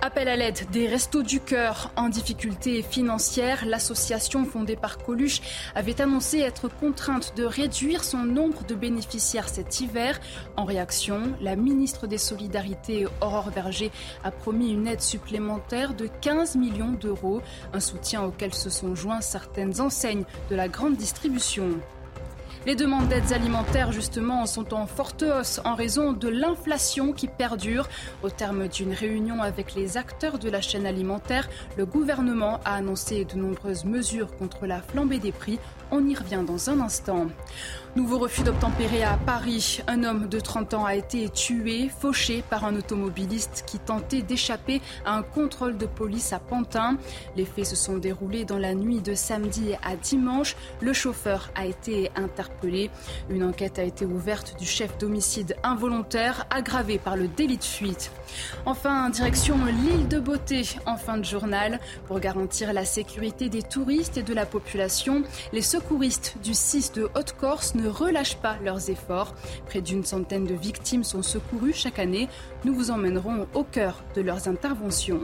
Appel 0.00 0.28
à 0.28 0.36
l'aide 0.36 0.70
des 0.70 0.86
Restos 0.86 1.24
du 1.24 1.40
Cœur 1.40 1.90
en 1.96 2.08
difficulté 2.08 2.82
financière. 2.82 3.64
L'association 3.66 4.44
fondée 4.44 4.76
par 4.76 4.98
Coluche 4.98 5.40
avait 5.74 6.00
annoncé 6.00 6.38
être 6.38 6.68
contrainte 6.68 7.32
de 7.36 7.42
réduire 7.42 8.04
son 8.04 8.18
nombre 8.18 8.64
de 8.64 8.76
bénéficiaires 8.76 9.48
cet 9.48 9.80
hiver. 9.80 10.20
En 10.56 10.64
réaction, 10.64 11.34
la 11.40 11.56
ministre 11.56 12.06
des 12.06 12.16
Solidarités, 12.16 13.06
Aurore 13.20 13.50
Berger, 13.50 13.90
a 14.22 14.30
promis 14.30 14.70
une 14.70 14.86
aide 14.86 15.02
supplémentaire 15.02 15.94
de 15.94 16.06
15 16.06 16.54
millions 16.54 16.92
d'euros, 16.92 17.42
un 17.72 17.80
soutien 17.80 18.22
auquel 18.22 18.54
se 18.54 18.70
sont 18.70 18.94
joints 18.94 19.20
certaines 19.20 19.80
enseignes 19.80 20.24
de 20.48 20.54
la 20.54 20.68
grande 20.68 20.96
distribution. 20.96 21.80
Les 22.66 22.74
demandes 22.74 23.08
d'aides 23.08 23.32
alimentaires, 23.32 23.92
justement, 23.92 24.44
sont 24.44 24.74
en 24.74 24.86
forte 24.86 25.22
hausse 25.22 25.60
en 25.64 25.74
raison 25.74 26.12
de 26.12 26.28
l'inflation 26.28 27.12
qui 27.12 27.28
perdure. 27.28 27.88
Au 28.22 28.30
terme 28.30 28.68
d'une 28.68 28.92
réunion 28.92 29.40
avec 29.40 29.74
les 29.74 29.96
acteurs 29.96 30.38
de 30.38 30.50
la 30.50 30.60
chaîne 30.60 30.84
alimentaire, 30.84 31.48
le 31.76 31.86
gouvernement 31.86 32.60
a 32.64 32.74
annoncé 32.74 33.24
de 33.24 33.36
nombreuses 33.36 33.84
mesures 33.84 34.36
contre 34.36 34.66
la 34.66 34.82
flambée 34.82 35.20
des 35.20 35.32
prix. 35.32 35.58
On 35.90 36.06
y 36.06 36.14
revient 36.14 36.42
dans 36.46 36.68
un 36.68 36.80
instant. 36.80 37.28
Nouveau 37.96 38.18
refus 38.18 38.42
d'obtempérer 38.42 39.02
à 39.02 39.16
Paris. 39.16 39.80
Un 39.86 40.04
homme 40.04 40.28
de 40.28 40.38
30 40.38 40.74
ans 40.74 40.84
a 40.84 40.94
été 40.94 41.28
tué, 41.30 41.88
fauché 41.88 42.44
par 42.48 42.64
un 42.64 42.76
automobiliste 42.76 43.64
qui 43.66 43.78
tentait 43.78 44.20
d'échapper 44.20 44.82
à 45.04 45.16
un 45.16 45.22
contrôle 45.22 45.78
de 45.78 45.86
police 45.86 46.32
à 46.32 46.38
Pantin. 46.38 46.98
Les 47.34 47.46
faits 47.46 47.66
se 47.66 47.76
sont 47.76 47.96
déroulés 47.96 48.44
dans 48.44 48.58
la 48.58 48.74
nuit 48.74 49.00
de 49.00 49.14
samedi 49.14 49.72
à 49.82 49.96
dimanche. 49.96 50.54
Le 50.80 50.92
chauffeur 50.92 51.50
a 51.54 51.64
été 51.64 52.10
interpellé. 52.14 52.90
Une 53.30 53.42
enquête 53.42 53.78
a 53.78 53.84
été 53.84 54.04
ouverte 54.04 54.56
du 54.58 54.66
chef 54.66 54.98
d'homicide 54.98 55.56
involontaire 55.62 56.46
aggravé 56.50 56.98
par 56.98 57.16
le 57.16 57.26
délit 57.26 57.56
de 57.56 57.64
fuite. 57.64 58.12
Enfin, 58.66 59.08
direction 59.08 59.56
l'île 59.64 60.08
de 60.08 60.20
Beauté 60.20 60.62
en 60.86 60.96
fin 60.96 61.16
de 61.16 61.24
journal. 61.24 61.80
Pour 62.06 62.20
garantir 62.20 62.72
la 62.72 62.84
sécurité 62.84 63.48
des 63.48 63.62
touristes 63.62 64.18
et 64.18 64.22
de 64.22 64.34
la 64.34 64.44
population, 64.44 65.22
les 65.52 65.62
secouristes 65.62 66.36
du 66.42 66.52
6 66.54 66.92
de 66.92 67.08
Haute-Corse 67.14 67.74
ne 67.78 67.88
relâchent 67.88 68.36
pas 68.36 68.56
leurs 68.64 68.90
efforts. 68.90 69.34
Près 69.66 69.80
d'une 69.80 70.04
centaine 70.04 70.44
de 70.44 70.54
victimes 70.54 71.04
sont 71.04 71.22
secourues 71.22 71.72
chaque 71.72 71.98
année. 71.98 72.28
Nous 72.64 72.74
vous 72.74 72.90
emmènerons 72.90 73.46
au 73.54 73.64
cœur 73.64 74.02
de 74.14 74.20
leurs 74.20 74.48
interventions. 74.48 75.20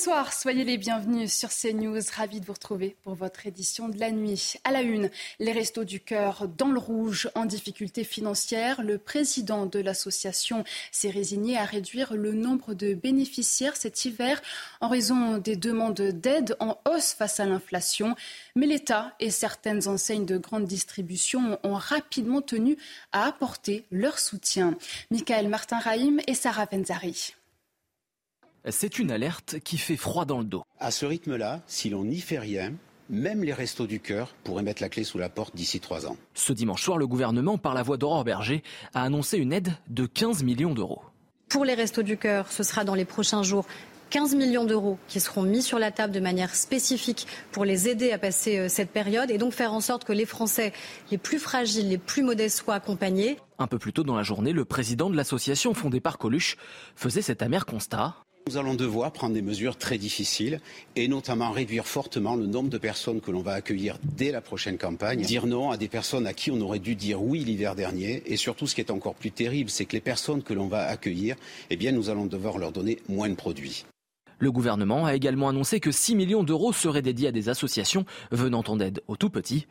Bonsoir, 0.00 0.32
soyez 0.32 0.64
les 0.64 0.78
bienvenus 0.78 1.30
sur 1.30 1.50
CNews. 1.50 2.00
Ravi 2.16 2.40
de 2.40 2.46
vous 2.46 2.54
retrouver 2.54 2.96
pour 3.04 3.14
votre 3.14 3.46
édition 3.46 3.90
de 3.90 3.98
la 3.98 4.10
nuit. 4.10 4.54
À 4.64 4.72
la 4.72 4.80
une, 4.80 5.10
les 5.40 5.52
Restos 5.52 5.84
du 5.84 6.00
Cœur 6.00 6.48
dans 6.48 6.70
le 6.70 6.78
rouge, 6.78 7.28
en 7.34 7.44
difficulté 7.44 8.02
financière. 8.02 8.80
Le 8.80 8.96
président 8.96 9.66
de 9.66 9.78
l'association 9.78 10.64
s'est 10.90 11.10
résigné 11.10 11.58
à 11.58 11.66
réduire 11.66 12.14
le 12.14 12.32
nombre 12.32 12.72
de 12.72 12.94
bénéficiaires 12.94 13.76
cet 13.76 14.06
hiver 14.06 14.40
en 14.80 14.88
raison 14.88 15.36
des 15.36 15.56
demandes 15.56 16.00
d'aide 16.00 16.56
en 16.60 16.78
hausse 16.88 17.12
face 17.12 17.38
à 17.38 17.44
l'inflation. 17.44 18.16
Mais 18.56 18.64
l'État 18.64 19.14
et 19.20 19.30
certaines 19.30 19.86
enseignes 19.86 20.24
de 20.24 20.38
grande 20.38 20.64
distribution 20.64 21.58
ont 21.62 21.74
rapidement 21.74 22.40
tenu 22.40 22.78
à 23.12 23.26
apporter 23.26 23.84
leur 23.90 24.18
soutien. 24.18 24.78
Michael 25.10 25.48
Martin-Raïm 25.48 26.22
et 26.26 26.32
Sarah 26.32 26.64
Benzari. 26.64 27.34
C'est 28.68 28.98
une 28.98 29.10
alerte 29.10 29.58
qui 29.64 29.78
fait 29.78 29.96
froid 29.96 30.26
dans 30.26 30.38
le 30.38 30.44
dos. 30.44 30.64
À 30.78 30.90
ce 30.90 31.06
rythme-là, 31.06 31.62
si 31.66 31.88
l'on 31.88 32.04
n'y 32.04 32.20
fait 32.20 32.38
rien, 32.38 32.74
même 33.08 33.42
les 33.42 33.54
restos 33.54 33.86
du 33.86 34.00
cœur 34.00 34.34
pourraient 34.44 34.62
mettre 34.62 34.82
la 34.82 34.90
clé 34.90 35.02
sous 35.02 35.16
la 35.16 35.30
porte 35.30 35.56
d'ici 35.56 35.80
trois 35.80 36.06
ans. 36.06 36.16
Ce 36.34 36.52
dimanche 36.52 36.82
soir, 36.82 36.98
le 36.98 37.06
gouvernement, 37.06 37.56
par 37.56 37.72
la 37.72 37.82
voix 37.82 37.96
d'Aurore 37.96 38.24
Berger, 38.24 38.62
a 38.92 39.02
annoncé 39.02 39.38
une 39.38 39.52
aide 39.52 39.72
de 39.88 40.04
15 40.04 40.42
millions 40.42 40.74
d'euros. 40.74 41.02
Pour 41.48 41.64
les 41.64 41.74
restos 41.74 42.02
du 42.02 42.18
cœur, 42.18 42.52
ce 42.52 42.62
sera 42.62 42.84
dans 42.84 42.94
les 42.94 43.06
prochains 43.06 43.42
jours 43.42 43.66
15 44.10 44.34
millions 44.34 44.64
d'euros 44.64 44.98
qui 45.08 45.20
seront 45.20 45.42
mis 45.42 45.62
sur 45.62 45.78
la 45.78 45.90
table 45.90 46.12
de 46.12 46.20
manière 46.20 46.54
spécifique 46.54 47.26
pour 47.52 47.64
les 47.64 47.88
aider 47.88 48.12
à 48.12 48.18
passer 48.18 48.68
cette 48.68 48.90
période 48.90 49.30
et 49.30 49.38
donc 49.38 49.52
faire 49.52 49.72
en 49.72 49.80
sorte 49.80 50.04
que 50.04 50.12
les 50.12 50.26
Français 50.26 50.72
les 51.10 51.18
plus 51.18 51.38
fragiles, 51.38 51.88
les 51.88 51.98
plus 51.98 52.22
modestes 52.22 52.58
soient 52.58 52.74
accompagnés. 52.74 53.38
Un 53.58 53.68
peu 53.68 53.78
plus 53.78 53.92
tôt 53.92 54.02
dans 54.02 54.16
la 54.16 54.22
journée, 54.22 54.52
le 54.52 54.64
président 54.64 55.10
de 55.10 55.16
l'association 55.16 55.74
fondée 55.74 56.00
par 56.00 56.18
Coluche 56.18 56.56
faisait 56.96 57.22
cet 57.22 57.40
amer 57.40 57.66
constat. 57.66 58.16
Nous 58.48 58.56
allons 58.56 58.74
devoir 58.74 59.12
prendre 59.12 59.34
des 59.34 59.42
mesures 59.42 59.76
très 59.76 59.98
difficiles 59.98 60.60
et 60.96 61.06
notamment 61.08 61.50
réduire 61.52 61.86
fortement 61.86 62.34
le 62.34 62.46
nombre 62.46 62.68
de 62.68 62.78
personnes 62.78 63.20
que 63.20 63.30
l'on 63.30 63.42
va 63.42 63.52
accueillir 63.52 63.98
dès 64.02 64.32
la 64.32 64.40
prochaine 64.40 64.76
campagne, 64.76 65.22
dire 65.22 65.46
non 65.46 65.70
à 65.70 65.76
des 65.76 65.88
personnes 65.88 66.26
à 66.26 66.32
qui 66.32 66.50
on 66.50 66.60
aurait 66.60 66.80
dû 66.80 66.96
dire 66.96 67.22
oui 67.22 67.44
l'hiver 67.44 67.76
dernier 67.76 68.22
et 68.26 68.36
surtout 68.36 68.66
ce 68.66 68.74
qui 68.74 68.80
est 68.80 68.90
encore 68.90 69.14
plus 69.14 69.30
terrible, 69.30 69.70
c'est 69.70 69.84
que 69.84 69.92
les 69.92 70.00
personnes 70.00 70.42
que 70.42 70.54
l'on 70.54 70.66
va 70.66 70.86
accueillir, 70.86 71.36
eh 71.70 71.76
bien 71.76 71.92
nous 71.92 72.10
allons 72.10 72.26
devoir 72.26 72.58
leur 72.58 72.72
donner 72.72 72.98
moins 73.08 73.28
de 73.28 73.34
produits. 73.34 73.84
Le 74.40 74.50
gouvernement 74.50 75.04
a 75.04 75.14
également 75.14 75.50
annoncé 75.50 75.80
que 75.80 75.92
6 75.92 76.16
millions 76.16 76.42
d'euros 76.42 76.72
seraient 76.72 77.02
dédiés 77.02 77.28
à 77.28 77.32
des 77.32 77.50
associations 77.50 78.06
venant 78.32 78.64
en 78.66 78.80
aide 78.80 79.02
aux 79.06 79.16
tout 79.16 79.28
petits. 79.28 79.66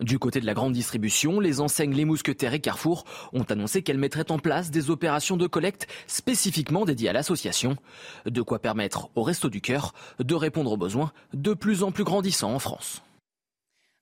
Du 0.00 0.18
côté 0.18 0.40
de 0.40 0.46
la 0.46 0.54
grande 0.54 0.72
distribution, 0.72 1.40
les 1.40 1.60
enseignes 1.60 1.94
Les 1.94 2.06
Mousquetaires 2.06 2.54
et 2.54 2.60
Carrefour 2.60 3.04
ont 3.34 3.44
annoncé 3.44 3.82
qu'elles 3.82 3.98
mettraient 3.98 4.32
en 4.32 4.38
place 4.38 4.70
des 4.70 4.90
opérations 4.90 5.36
de 5.36 5.46
collecte 5.46 5.86
spécifiquement 6.06 6.86
dédiées 6.86 7.10
à 7.10 7.12
l'association. 7.12 7.76
De 8.24 8.40
quoi 8.40 8.58
permettre 8.58 9.10
au 9.14 9.22
Resto 9.22 9.50
du 9.50 9.60
Cœur 9.60 9.92
de 10.18 10.34
répondre 10.34 10.72
aux 10.72 10.78
besoins 10.78 11.12
de 11.34 11.52
plus 11.52 11.82
en 11.82 11.92
plus 11.92 12.04
grandissants 12.04 12.54
en 12.54 12.58
France. 12.58 13.02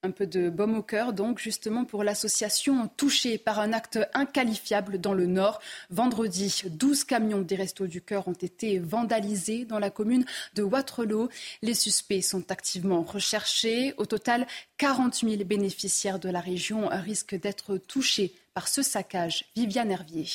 Un 0.04 0.10
peu 0.10 0.26
de 0.26 0.50
baume 0.50 0.76
au 0.76 0.82
cœur, 0.82 1.12
donc, 1.12 1.38
justement, 1.38 1.84
pour 1.84 2.02
l'association 2.02 2.88
touchée 2.96 3.38
par 3.38 3.60
un 3.60 3.72
acte 3.72 4.00
inqualifiable 4.14 5.00
dans 5.00 5.14
le 5.14 5.26
Nord. 5.26 5.60
Vendredi, 5.90 6.64
12 6.66 7.04
camions 7.04 7.42
des 7.42 7.54
Restos 7.54 7.86
du 7.86 8.02
Cœur 8.02 8.26
ont 8.26 8.32
été 8.32 8.80
vandalisés 8.80 9.64
dans 9.64 9.78
la 9.78 9.90
commune 9.90 10.24
de 10.56 10.64
Waterloo. 10.64 11.28
Les 11.62 11.74
suspects 11.74 12.20
sont 12.20 12.50
activement 12.50 13.02
recherchés. 13.02 13.94
Au 13.96 14.04
total, 14.04 14.48
40 14.78 15.20
000 15.20 15.44
bénéficiaires 15.44 16.18
de 16.18 16.30
la 16.30 16.40
région 16.40 16.88
risquent 16.90 17.38
d'être 17.38 17.76
touchés 17.76 18.34
par 18.54 18.66
ce 18.66 18.82
saccage. 18.82 19.44
Viviane 19.54 19.92
Hervier 19.92 20.26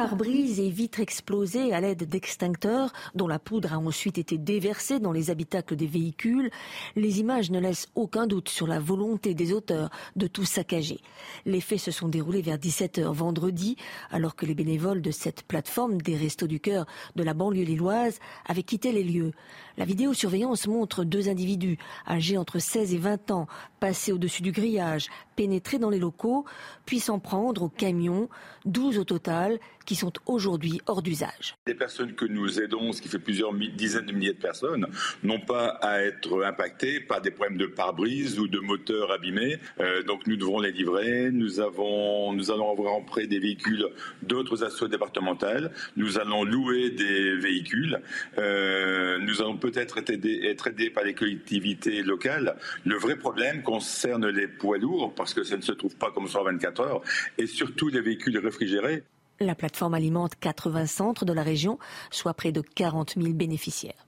pare-brise 0.00 0.60
et 0.60 0.70
vitres 0.70 1.00
explosées 1.00 1.74
à 1.74 1.80
l'aide 1.82 2.08
d'extincteurs 2.08 2.90
dont 3.14 3.28
la 3.28 3.38
poudre 3.38 3.74
a 3.74 3.78
ensuite 3.78 4.16
été 4.16 4.38
déversée 4.38 4.98
dans 4.98 5.12
les 5.12 5.28
habitacles 5.28 5.76
des 5.76 5.86
véhicules, 5.86 6.48
les 6.96 7.20
images 7.20 7.50
ne 7.50 7.60
laissent 7.60 7.86
aucun 7.94 8.26
doute 8.26 8.48
sur 8.48 8.66
la 8.66 8.80
volonté 8.80 9.34
des 9.34 9.52
auteurs 9.52 9.90
de 10.16 10.26
tout 10.26 10.46
saccager. 10.46 11.02
Les 11.44 11.60
faits 11.60 11.80
se 11.80 11.90
sont 11.90 12.08
déroulés 12.08 12.40
vers 12.40 12.56
17h 12.56 13.12
vendredi, 13.12 13.76
alors 14.10 14.36
que 14.36 14.46
les 14.46 14.54
bénévoles 14.54 15.02
de 15.02 15.10
cette 15.10 15.42
plateforme 15.42 16.00
des 16.00 16.16
Restos 16.16 16.46
du 16.46 16.60
Cœur 16.60 16.86
de 17.16 17.22
la 17.22 17.34
banlieue 17.34 17.64
lilloise 17.64 18.20
avaient 18.46 18.62
quitté 18.62 18.92
les 18.92 19.04
lieux. 19.04 19.32
La 19.76 19.84
vidéosurveillance 19.84 20.66
montre 20.66 21.04
deux 21.04 21.28
individus 21.28 21.76
âgés 22.08 22.38
entre 22.38 22.58
16 22.58 22.94
et 22.94 22.98
20 22.98 23.30
ans 23.32 23.48
passer 23.80 24.12
au-dessus 24.12 24.42
du 24.42 24.52
grillage, 24.52 25.08
pénétrer 25.40 25.78
dans 25.78 25.88
les 25.88 25.98
locaux, 25.98 26.44
puis 26.84 27.00
s'en 27.00 27.18
prendre 27.18 27.62
au 27.62 27.70
camion, 27.70 28.28
12 28.66 28.98
au 28.98 29.04
total, 29.04 29.58
qui 29.86 29.96
sont 29.96 30.12
aujourd'hui 30.26 30.80
hors 30.86 31.02
d'usage. 31.02 31.56
Les 31.66 31.74
personnes 31.74 32.14
que 32.14 32.26
nous 32.26 32.60
aidons, 32.60 32.92
ce 32.92 33.00
qui 33.00 33.08
fait 33.08 33.18
plusieurs 33.18 33.52
dizaines 33.54 34.06
de 34.06 34.12
milliers 34.12 34.34
de 34.34 34.38
personnes, 34.38 34.86
n'ont 35.22 35.40
pas 35.40 35.78
à 35.80 36.02
être 36.02 36.44
impactées 36.44 37.00
par 37.00 37.22
des 37.22 37.30
problèmes 37.30 37.56
de 37.56 37.66
pare-brise 37.66 38.38
ou 38.38 38.48
de 38.48 38.58
moteurs 38.60 39.10
abîmés. 39.10 39.56
Euh, 39.80 40.02
donc 40.02 40.26
nous 40.26 40.36
devrons 40.36 40.60
les 40.60 40.72
livrer. 40.72 41.30
Nous, 41.32 41.58
avons, 41.58 42.32
nous 42.34 42.50
allons 42.50 42.70
avoir 42.70 43.02
prêt 43.04 43.26
des 43.26 43.38
véhicules 43.38 43.86
d'autres 44.22 44.62
assauts 44.62 44.88
départementales. 44.88 45.72
Nous 45.96 46.18
allons 46.18 46.44
louer 46.44 46.90
des 46.90 47.36
véhicules. 47.36 48.00
Euh, 48.38 49.18
nous 49.18 49.40
allons 49.40 49.56
peut-être 49.56 49.98
être 49.98 50.12
aidés, 50.12 50.42
être 50.44 50.68
aidés 50.68 50.90
par 50.90 51.02
les 51.02 51.14
collectivités 51.14 52.02
locales. 52.02 52.56
Le 52.84 52.96
vrai 52.96 53.16
problème 53.16 53.62
concerne 53.62 54.28
les 54.28 54.46
poids 54.46 54.78
lourds 54.78 55.14
parce 55.14 55.29
que 55.34 55.44
ça 55.44 55.56
ne 55.56 55.62
se 55.62 55.72
trouve 55.72 55.96
pas 55.96 56.10
comme 56.10 56.28
ça 56.28 56.42
24 56.42 56.80
heures 56.80 57.02
et 57.38 57.46
surtout 57.46 57.88
les 57.88 58.00
véhicules 58.00 58.38
réfrigérés. 58.38 59.04
La 59.40 59.54
plateforme 59.54 59.94
alimente 59.94 60.34
80 60.38 60.86
centres 60.86 61.24
de 61.24 61.32
la 61.32 61.42
région, 61.42 61.78
soit 62.10 62.34
près 62.34 62.52
de 62.52 62.60
40 62.60 63.14
000 63.16 63.32
bénéficiaires. 63.32 64.06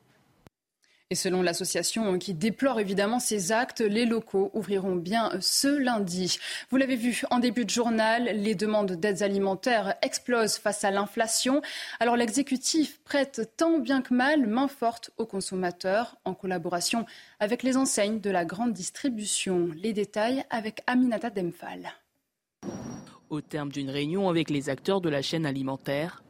Et 1.13 1.15
selon 1.15 1.43
l'association 1.43 2.19
qui 2.19 2.33
déplore 2.33 2.81
évidemment 2.81 3.21
ces 3.21 3.53
actes, 3.53 3.83
les 3.83 4.07
locaux 4.07 4.51
ouvriront 4.55 4.97
bien 4.97 5.31
ce 5.43 5.69
lundi. 5.69 6.39
Vous 6.71 6.79
l'avez 6.79 6.97
vu 6.97 7.21
en 7.31 7.39
début 7.39 7.67
de 7.67 7.71
journal, 7.71 8.31
les 8.35 8.55
demandes 8.55 8.93
d'aides 8.93 9.21
alimentaires 9.21 9.95
explosent 10.01 10.57
face 10.57 10.85
à 10.85 10.91
l'inflation. 10.91 11.61
Alors 12.01 12.17
l'exécutif 12.17 12.99
prête 13.05 13.51
tant 13.59 13.79
bien 13.79 14.01
que 14.01 14.15
mal 14.15 14.47
main 14.47 14.69
forte 14.69 15.11
aux 15.19 15.27
consommateurs 15.27 16.17
en 16.25 16.33
collaboration 16.33 17.05
avec 17.41 17.63
les 17.63 17.77
enseignes 17.77 18.21
de 18.21 18.31
la 18.31 18.47
grande 18.47 18.73
distribution. 18.73 19.69
Les 19.77 19.93
détails 19.93 20.45
avec 20.49 20.81
Aminata 20.87 21.29
Demphal. 21.29 21.93
Au 23.29 23.43
terme 23.43 23.71
d'une 23.71 23.91
réunion 23.91 24.31
avec 24.31 24.49
les 24.49 24.71
acteurs 24.71 25.03
de 25.03 25.11
la 25.11 25.21
chaîne 25.21 25.45
alimentaire, 25.45 26.23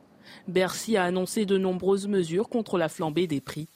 Bercy 0.49 0.97
a 0.97 1.05
annoncé 1.05 1.47
de 1.47 1.57
nombreuses 1.57 2.09
mesures 2.09 2.49
contre 2.49 2.79
la 2.79 2.89
flambée 2.89 3.29
des 3.29 3.41
prix 3.41 3.69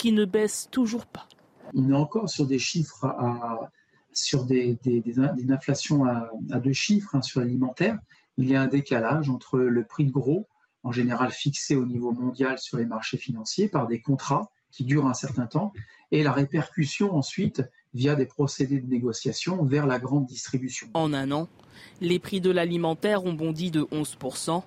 qui 0.00 0.12
ne 0.12 0.24
baisse 0.24 0.66
toujours 0.70 1.04
pas. 1.04 1.28
On 1.74 1.90
est 1.90 1.94
encore 1.94 2.30
sur 2.30 2.46
des 2.46 2.58
chiffres 2.58 3.04
à, 3.04 3.70
sur 4.14 4.46
des, 4.46 4.78
des, 4.82 5.02
des, 5.02 5.52
inflations 5.52 6.06
à, 6.06 6.30
deux 6.58 6.72
chiffres 6.72 7.14
hein, 7.14 7.20
sur 7.20 7.40
l'alimentaire. 7.40 7.98
Il 8.38 8.48
y 8.48 8.56
a 8.56 8.62
un 8.62 8.66
décalage 8.66 9.28
entre 9.28 9.58
le 9.58 9.84
prix 9.84 10.06
de 10.06 10.10
gros, 10.10 10.48
en 10.84 10.90
général 10.90 11.32
fixé 11.32 11.76
au 11.76 11.84
niveau 11.84 12.12
mondial 12.12 12.58
sur 12.58 12.78
les 12.78 12.86
marchés 12.86 13.18
financiers 13.18 13.68
par 13.68 13.88
des 13.88 14.00
contrats 14.00 14.50
qui 14.70 14.84
durent 14.84 15.06
un 15.06 15.12
certain 15.12 15.46
temps, 15.46 15.70
et 16.12 16.22
la 16.22 16.32
répercussion 16.32 17.14
ensuite 17.14 17.62
via 17.92 18.14
des 18.14 18.24
procédés 18.24 18.80
de 18.80 18.86
négociation 18.86 19.62
vers 19.64 19.86
la 19.86 19.98
grande 19.98 20.24
distribution. 20.24 20.88
En 20.94 21.12
un 21.12 21.30
an, 21.30 21.46
les 22.00 22.18
prix 22.18 22.40
de 22.40 22.50
l'alimentaire 22.50 23.26
ont 23.26 23.34
bondi 23.34 23.70
de 23.70 23.82
11%. 23.82 24.62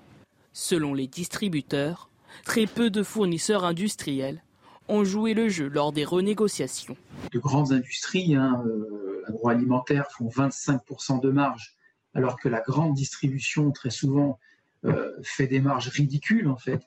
Selon 0.55 0.93
les 0.93 1.07
distributeurs, 1.07 2.11
très 2.45 2.67
peu 2.67 2.91
de 2.91 3.01
fournisseurs 3.01 3.65
industriels 3.65 4.43
ont 4.87 5.03
joué 5.03 5.33
le 5.33 5.49
jeu 5.49 5.67
lors 5.67 5.91
des 5.91 6.05
renégociations. 6.05 6.97
De 7.31 7.39
grandes 7.39 7.71
industries 7.71 8.35
hein, 8.35 8.63
euh, 8.65 9.23
agroalimentaires 9.27 10.11
font 10.11 10.27
25% 10.27 11.21
de 11.21 11.29
marge, 11.29 11.75
alors 12.13 12.39
que 12.39 12.49
la 12.49 12.61
grande 12.61 12.93
distribution, 12.93 13.71
très 13.71 13.89
souvent, 13.89 14.39
euh, 14.85 15.11
fait 15.23 15.47
des 15.47 15.61
marges 15.61 15.89
ridicules, 15.89 16.47
en 16.47 16.57
fait. 16.57 16.81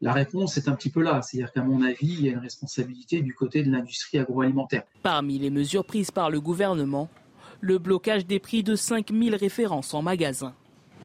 La 0.00 0.12
réponse 0.12 0.56
est 0.56 0.68
un 0.68 0.76
petit 0.76 0.90
peu 0.90 1.02
là, 1.02 1.22
c'est-à-dire 1.22 1.52
qu'à 1.52 1.62
mon 1.62 1.82
avis, 1.82 2.12
il 2.12 2.24
y 2.24 2.28
a 2.28 2.32
une 2.32 2.38
responsabilité 2.38 3.20
du 3.20 3.34
côté 3.34 3.62
de 3.62 3.70
l'industrie 3.70 4.18
agroalimentaire. 4.18 4.84
Parmi 5.02 5.38
les 5.38 5.50
mesures 5.50 5.84
prises 5.84 6.12
par 6.12 6.30
le 6.30 6.40
gouvernement, 6.40 7.08
le 7.60 7.78
blocage 7.78 8.26
des 8.26 8.38
prix 8.38 8.62
de 8.62 8.76
5000 8.76 9.34
références 9.34 9.94
en 9.94 10.02
magasin. 10.02 10.54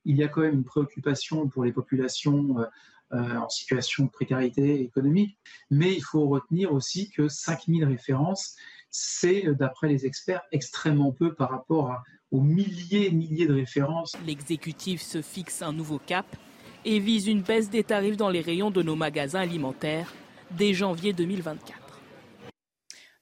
Il 0.06 0.18
y 0.18 0.24
a 0.24 0.28
quand 0.28 0.42
même 0.42 0.54
une 0.54 0.64
préoccupation 0.64 1.48
pour 1.48 1.64
les 1.64 1.72
populations 1.72 2.60
euh, 2.60 2.66
en 3.14 3.50
situation 3.50 4.06
de 4.06 4.10
précarité 4.10 4.82
économique. 4.82 5.38
Mais 5.70 5.94
il 5.94 6.04
faut 6.04 6.28
retenir 6.28 6.74
aussi 6.74 7.10
que 7.12 7.28
5000 7.28 7.86
références, 7.86 8.56
c'est, 8.90 9.46
d'après 9.56 9.88
les 9.88 10.06
experts, 10.06 10.42
extrêmement 10.52 11.12
peu 11.12 11.34
par 11.34 11.50
rapport 11.50 12.02
aux 12.32 12.42
milliers 12.42 13.08
et 13.08 13.12
milliers 13.12 13.48
de 13.48 13.54
références. 13.54 14.14
L'exécutif 14.26 15.02
se 15.02 15.22
fixe 15.22 15.62
un 15.62 15.74
nouveau 15.74 16.00
cap 16.00 16.26
et 16.86 17.00
vise 17.00 17.28
une 17.28 17.42
baisse 17.42 17.70
des 17.70 17.84
tarifs 17.84 18.18
dans 18.18 18.30
les 18.30 18.42
rayons 18.42 18.72
de 18.72 18.82
nos 18.82 18.96
magasins 18.96 19.42
alimentaires 19.42 20.14
dès 20.52 20.74
janvier 20.74 21.14
2024. 21.14 21.83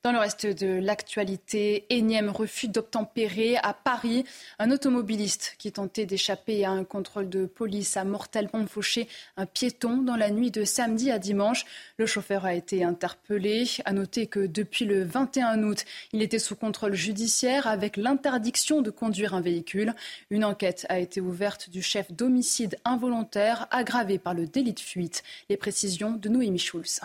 Dans 0.04 0.12
le 0.12 0.18
reste 0.18 0.48
de 0.48 0.80
l'actualité, 0.80 1.86
énième 1.92 2.32
refus 2.32 2.68
d'obtempérer 2.68 3.58
à 3.58 3.76
Paris. 3.76 4.26
Un 4.58 4.72
automobiliste 4.72 5.54
qui 5.60 5.72
tentait 5.72 6.08
d'échapper 6.08 6.66
à 6.66 6.72
un 6.72 6.84
contrôle 6.84 7.30
de 7.30 7.46
police 7.46 7.98
a 7.98 8.04
mortellement 8.04 8.66
fauché 8.66 9.08
un 9.38 9.46
piéton 9.46 9.98
dans 9.98 10.16
la 10.16 10.32
nuit 10.32 10.50
de 10.50 10.64
samedi 10.64 11.12
à 11.12 11.20
dimanche. 11.20 11.66
Le 11.98 12.08
chauffeur 12.08 12.46
a 12.46 12.56
été 12.56 12.84
interpellé. 12.84 13.66
À 13.86 13.94
noter 13.94 14.26
que 14.26 14.40
depuis 14.40 14.86
le 14.86 15.04
21 15.04 15.62
août, 15.62 15.86
il 16.14 16.24
était 16.24 16.40
sous 16.40 16.56
contrôle 16.56 16.96
judiciaire 16.96 17.68
avec 17.68 17.96
l'interdiction 17.96 18.82
de 18.82 18.90
conduire 18.90 19.36
un 19.36 19.42
véhicule. 19.42 19.94
Une 20.32 20.46
enquête 20.46 20.88
a 20.90 20.98
été 20.98 21.22
ouverte 21.22 21.70
du 21.70 21.84
chef 21.84 22.12
d'homicide 22.12 22.80
involontaire 22.86 23.68
aggravé 23.70 24.18
par 24.18 24.34
le 24.34 24.48
délit 24.48 24.74
de 24.74 24.80
fuite. 24.80 25.22
Les 25.48 25.58
précisions 25.58 26.14
de 26.14 26.28
Noémie 26.28 26.58
Schulz. 26.58 27.02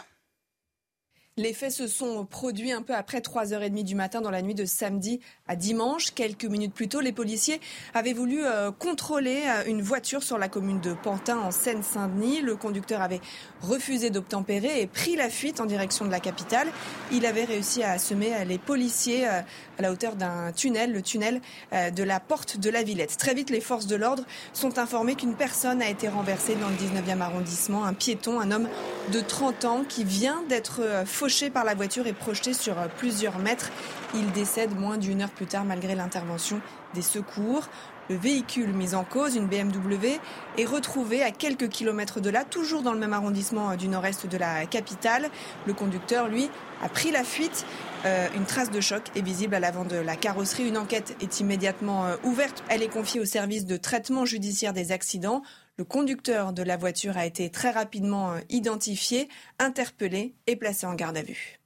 Les 1.39 1.53
faits 1.53 1.73
se 1.73 1.87
sont 1.87 2.25
produits 2.25 2.73
un 2.73 2.81
peu 2.81 2.95
après 2.95 3.19
3h30 3.19 3.85
du 3.85 3.95
matin 3.95 4.23
dans 4.23 4.31
la 4.31 4.41
nuit 4.41 4.55
de 4.55 4.65
samedi 4.65 5.21
à 5.47 5.55
dimanche. 5.55 6.15
Quelques 6.15 6.47
minutes 6.47 6.73
plus 6.73 6.89
tôt, 6.89 7.01
les 7.01 7.13
policiers 7.13 7.61
avaient 7.93 8.15
voulu 8.15 8.43
euh, 8.43 8.73
contrôler 8.73 9.43
euh, 9.47 9.65
une 9.67 9.83
voiture 9.83 10.23
sur 10.23 10.39
la 10.39 10.49
commune 10.49 10.81
de 10.81 10.95
Pantin 10.95 11.37
en 11.37 11.51
Seine-Saint-Denis. 11.51 12.41
Le 12.41 12.57
conducteur 12.57 13.03
avait 13.03 13.21
refusé 13.61 14.09
d'obtempérer 14.09 14.81
et 14.81 14.87
pris 14.87 15.15
la 15.15 15.29
fuite 15.29 15.61
en 15.61 15.67
direction 15.67 16.07
de 16.07 16.11
la 16.11 16.21
capitale. 16.21 16.69
Il 17.13 17.27
avait 17.27 17.45
réussi 17.45 17.83
à 17.83 17.99
semer 17.99 18.35
euh, 18.35 18.45
les 18.45 18.57
policiers 18.57 19.29
à 19.79 19.83
la 19.83 19.93
hauteur 19.93 20.17
d'un 20.17 20.53
tunnel, 20.53 20.93
le 20.93 21.03
tunnel 21.03 21.41
de 21.73 22.03
la 22.03 22.21
porte 22.21 22.59
de 22.59 22.71
la 22.71 22.83
Villette. 22.83 23.17
Très 23.17 23.35
vite, 23.35 23.51
les 23.51 23.61
forces 23.61 23.87
de 23.87 23.97
l'ordre 23.97 24.25
sont 24.53 24.79
informées 24.79 25.15
qu'une 25.15 25.35
personne 25.35 25.83
a 25.83 25.89
été 25.89 26.09
renversée 26.09 26.55
dans 26.57 26.69
le 26.69 26.75
19e 26.75 27.21
arrondissement, 27.21 27.85
un 27.85 27.95
piéton, 27.95 28.41
un 28.41 28.51
homme 28.51 28.69
de 29.13 29.21
30 29.21 29.65
ans 29.65 29.85
qui 29.89 30.05
vient 30.05 30.43
d'être 30.49 30.81
fauché 31.05 31.51
par 31.51 31.65
la 31.65 31.75
voiture 31.75 32.07
et 32.07 32.13
projeté 32.13 32.53
sur 32.53 32.79
euh, 32.79 32.87
plusieurs 32.97 33.39
mètres. 33.39 33.71
Il 34.15 34.31
décède 34.33 34.77
moins 34.79 34.99
d'une 34.99 35.23
heure 35.23 35.31
plus 35.31 35.47
tard 35.47 35.65
malgré 35.65 35.95
l'intervention 35.95 36.61
des 36.95 37.03
secours. 37.03 37.69
Le 38.09 38.17
véhicule 38.17 38.73
mis 38.73 38.95
en 38.95 39.05
cause, 39.05 39.37
une 39.37 39.47
BMW, 39.47 40.21
est 40.59 40.65
retrouvé 40.65 41.23
à 41.23 41.31
quelques 41.31 41.69
kilomètres 41.69 42.21
de 42.21 42.31
là, 42.31 42.45
toujours 42.45 42.83
dans 42.83 42.93
le 42.93 42.99
même 42.99 43.13
arrondissement 43.13 43.71
euh, 43.71 43.77
du 43.77 43.89
nord-est 43.89 44.27
de 44.27 44.37
la 44.37 44.67
capitale. 44.67 45.29
Le 45.67 45.75
conducteur, 45.75 46.29
lui, 46.29 46.49
a 46.83 46.89
pris 46.89 47.11
la 47.11 47.25
fuite. 47.25 47.65
Euh, 48.05 48.29
une 48.37 48.45
trace 48.45 48.71
de 48.71 48.81
choc 48.81 49.03
est 49.17 49.23
visible 49.23 49.55
à 49.55 49.61
l'avant 49.61 49.85
de 49.85 49.97
la 49.97 50.17
carrosserie. 50.17 50.69
Une 50.69 50.79
enquête 50.79 51.17
est 51.21 51.41
immédiatement 51.41 52.07
ouverte. 52.25 52.63
Elle 52.69 52.83
est 52.83 52.89
confiée 52.89 53.21
au 53.21 53.25
service 53.25 53.67
de 53.67 53.77
traitement 53.77 54.25
judiciaire 54.25 54.73
des 54.73 54.93
accidents. 54.93 55.43
Le 55.79 55.85
conducteur 55.85 56.55
de 56.55 56.63
la 56.63 56.79
voiture 56.79 57.19
a 57.19 57.27
été 57.27 57.51
très 57.51 57.71
rapidement 57.71 58.33
euh, 58.33 58.41
identifié, 58.49 59.29
interpellé 59.59 60.35
et 60.47 60.57
placé 60.57 60.87
en 60.87 60.95
garde 60.95 61.19
à 61.19 61.23
vue. 61.23 61.61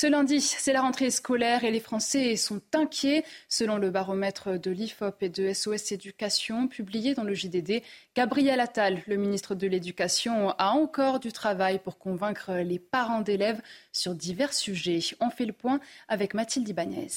Ce 0.00 0.06
lundi, 0.06 0.40
c'est 0.40 0.72
la 0.72 0.82
rentrée 0.82 1.10
scolaire 1.10 1.64
et 1.64 1.72
les 1.72 1.80
Français 1.80 2.36
sont 2.36 2.60
inquiets. 2.72 3.24
Selon 3.48 3.78
le 3.78 3.90
baromètre 3.90 4.56
de 4.56 4.70
l'IFOP 4.70 5.24
et 5.24 5.28
de 5.28 5.52
SOS 5.52 5.90
Éducation 5.90 6.68
publié 6.68 7.16
dans 7.16 7.24
le 7.24 7.34
JDD, 7.34 7.82
Gabriel 8.14 8.60
Attal, 8.60 9.02
le 9.08 9.16
ministre 9.16 9.56
de 9.56 9.66
l'Éducation, 9.66 10.50
a 10.50 10.70
encore 10.70 11.18
du 11.18 11.32
travail 11.32 11.80
pour 11.80 11.98
convaincre 11.98 12.52
les 12.52 12.78
parents 12.78 13.22
d'élèves 13.22 13.60
sur 13.90 14.14
divers 14.14 14.54
sujets. 14.54 15.00
On 15.18 15.30
fait 15.30 15.46
le 15.46 15.52
point 15.52 15.80
avec 16.06 16.32
Mathilde 16.32 16.68
Ibanez. 16.68 17.08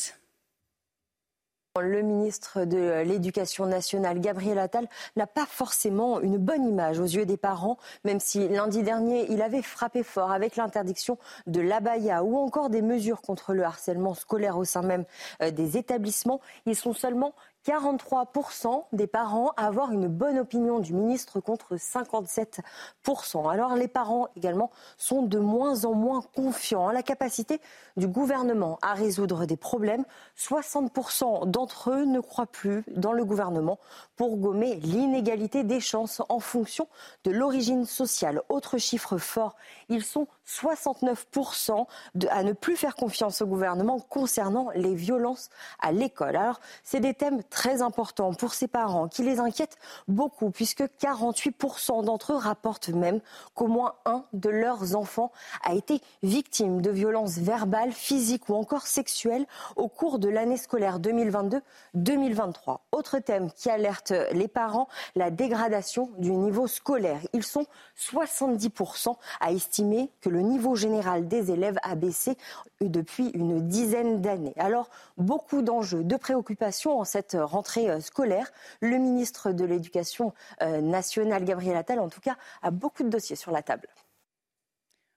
Le 1.79 2.01
ministre 2.01 2.65
de 2.65 3.01
l'Éducation 3.03 3.65
nationale, 3.65 4.19
Gabriel 4.19 4.59
Attal, 4.59 4.89
n'a 5.15 5.25
pas 5.25 5.45
forcément 5.45 6.19
une 6.19 6.37
bonne 6.37 6.67
image 6.67 6.99
aux 6.99 7.05
yeux 7.05 7.25
des 7.25 7.37
parents, 7.37 7.77
même 8.03 8.19
si 8.19 8.49
lundi 8.49 8.83
dernier, 8.83 9.31
il 9.31 9.41
avait 9.41 9.61
frappé 9.61 10.03
fort 10.03 10.33
avec 10.33 10.57
l'interdiction 10.57 11.17
de 11.47 11.61
l'abaya 11.61 12.25
ou 12.25 12.35
encore 12.35 12.69
des 12.69 12.81
mesures 12.81 13.21
contre 13.21 13.53
le 13.53 13.63
harcèlement 13.63 14.15
scolaire 14.15 14.57
au 14.57 14.65
sein 14.65 14.81
même 14.81 15.05
euh, 15.41 15.49
des 15.49 15.77
établissements. 15.77 16.41
Ils 16.65 16.75
sont 16.75 16.91
seulement 16.91 17.33
43% 17.65 18.85
des 18.91 19.07
parents 19.07 19.51
à 19.57 19.67
avoir 19.67 19.91
une 19.91 20.07
bonne 20.07 20.39
opinion 20.39 20.79
du 20.79 20.93
ministre 20.93 21.39
contre 21.39 21.75
57%. 21.75 23.51
Alors 23.51 23.75
les 23.75 23.87
parents 23.87 24.29
également 24.35 24.71
sont 24.97 25.21
de 25.21 25.37
moins 25.37 25.85
en 25.85 25.93
moins 25.93 26.21
confiants 26.35 26.87
à 26.87 26.93
la 26.93 27.03
capacité 27.03 27.61
du 27.97 28.07
gouvernement 28.07 28.79
à 28.81 28.93
résoudre 28.93 29.45
des 29.45 29.57
problèmes. 29.57 30.05
60% 30.37 31.49
d'entre 31.49 31.91
eux 31.91 32.05
ne 32.05 32.19
croient 32.19 32.47
plus 32.47 32.83
dans 32.87 33.13
le 33.13 33.25
gouvernement 33.25 33.79
pour 34.15 34.37
gommer 34.37 34.75
l'inégalité 34.75 35.63
des 35.63 35.79
chances 35.79 36.21
en 36.29 36.39
fonction 36.39 36.87
de 37.23 37.31
l'origine 37.31 37.85
sociale. 37.85 38.41
Autre 38.49 38.77
chiffre 38.77 39.17
fort, 39.17 39.55
ils 39.89 40.03
sont 40.03 40.27
69% 40.47 41.85
à 42.29 42.43
ne 42.43 42.53
plus 42.53 42.75
faire 42.75 42.95
confiance 42.95 43.41
au 43.41 43.45
gouvernement 43.45 43.99
concernant 43.99 44.69
les 44.73 44.95
violences 44.95 45.49
à 45.79 45.91
l'école. 45.91 46.35
Alors, 46.35 46.59
c'est 46.83 46.99
des 46.99 47.13
thèmes 47.13 47.43
très 47.51 47.83
importants 47.83 48.33
pour 48.33 48.55
ces 48.55 48.67
parents 48.67 49.07
qui 49.07 49.21
les 49.21 49.39
inquiètent 49.39 49.77
beaucoup 50.07 50.49
puisque 50.49 50.81
48% 50.81 52.03
d'entre 52.03 52.33
eux 52.33 52.37
rapportent 52.37 52.89
même 52.89 53.19
qu'au 53.53 53.67
moins 53.67 53.93
un 54.05 54.23
de 54.33 54.49
leurs 54.49 54.95
enfants 54.95 55.31
a 55.63 55.75
été 55.75 56.01
victime 56.23 56.81
de 56.81 56.89
violences 56.89 57.37
verbales, 57.37 57.91
physiques 57.91 58.49
ou 58.49 58.55
encore 58.55 58.87
sexuelles 58.87 59.45
au 59.75 59.87
cours 59.87 60.17
de 60.17 60.29
l'année 60.29 60.57
scolaire 60.57 60.99
2022-2023. 60.99 62.79
Autre 62.91 63.19
thème 63.19 63.51
qui 63.51 63.69
alerte 63.69 64.13
les 64.31 64.47
parents, 64.47 64.87
la 65.15 65.29
dégradation 65.29 66.09
du 66.17 66.31
niveau 66.31 66.67
scolaire. 66.67 67.19
Ils 67.33 67.43
sont 67.43 67.65
70% 67.99 69.15
à 69.39 69.51
estimer 69.51 70.09
que 70.21 70.29
le 70.29 70.41
niveau 70.41 70.75
général 70.75 71.27
des 71.27 71.51
élèves 71.51 71.77
a 71.83 71.95
baissé 71.95 72.37
depuis 72.79 73.29
une 73.33 73.67
dizaine 73.67 74.21
d'années. 74.21 74.53
Alors, 74.57 74.89
beaucoup 75.17 75.61
d'enjeux, 75.61 76.03
de 76.03 76.15
préoccupations 76.15 76.99
en 76.99 77.03
cette 77.03 77.35
rentrée 77.43 77.99
scolaire. 78.01 78.51
Le 78.79 78.97
ministre 78.97 79.51
de 79.51 79.65
l'Éducation 79.65 80.33
nationale, 80.61 81.45
Gabriel 81.45 81.75
Attal, 81.75 81.99
en 81.99 82.09
tout 82.09 82.21
cas, 82.21 82.37
a 82.61 82.71
beaucoup 82.71 83.03
de 83.03 83.09
dossiers 83.09 83.35
sur 83.35 83.51
la 83.51 83.61
table. 83.61 83.87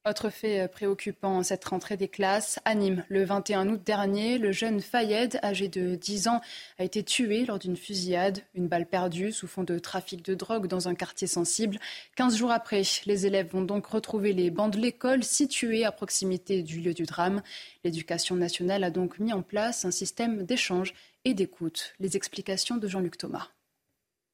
Autre 0.06 0.28
fait 0.28 0.60
euh, 0.60 0.68
préoccupant, 0.68 1.42
cette 1.42 1.64
rentrée 1.64 1.96
des 1.96 2.08
classes. 2.08 2.60
À 2.66 2.74
le 2.74 3.24
21 3.24 3.70
août 3.70 3.80
dernier, 3.82 4.36
le 4.36 4.52
jeune 4.52 4.82
Fayed, 4.82 5.40
âgé 5.42 5.68
de 5.68 5.94
10 5.94 6.28
ans, 6.28 6.42
a 6.78 6.84
été 6.84 7.02
tué 7.02 7.46
lors 7.46 7.58
d'une 7.58 7.78
fusillade. 7.78 8.40
Une 8.52 8.68
balle 8.68 8.84
perdue 8.84 9.32
sous 9.32 9.46
fond 9.46 9.62
de 9.62 9.78
trafic 9.78 10.22
de 10.22 10.34
drogue 10.34 10.66
dans 10.66 10.88
un 10.88 10.94
quartier 10.94 11.26
sensible. 11.26 11.78
15 12.16 12.36
jours 12.36 12.50
après, 12.50 12.82
les 13.06 13.24
élèves 13.24 13.48
vont 13.50 13.62
donc 13.62 13.86
retrouver 13.86 14.34
les 14.34 14.50
bancs 14.50 14.74
de 14.74 14.78
l'école 14.78 15.24
situés 15.24 15.86
à 15.86 15.92
proximité 15.92 16.62
du 16.62 16.80
lieu 16.80 16.92
du 16.92 17.04
drame. 17.04 17.40
L'éducation 17.82 18.36
nationale 18.36 18.84
a 18.84 18.90
donc 18.90 19.18
mis 19.18 19.32
en 19.32 19.40
place 19.40 19.86
un 19.86 19.90
système 19.90 20.42
d'échange 20.42 20.92
et 21.24 21.34
d'écoute. 21.34 21.94
Les 22.00 22.16
explications 22.16 22.76
de 22.76 22.88
Jean-Luc 22.88 23.16
Thomas. 23.16 23.48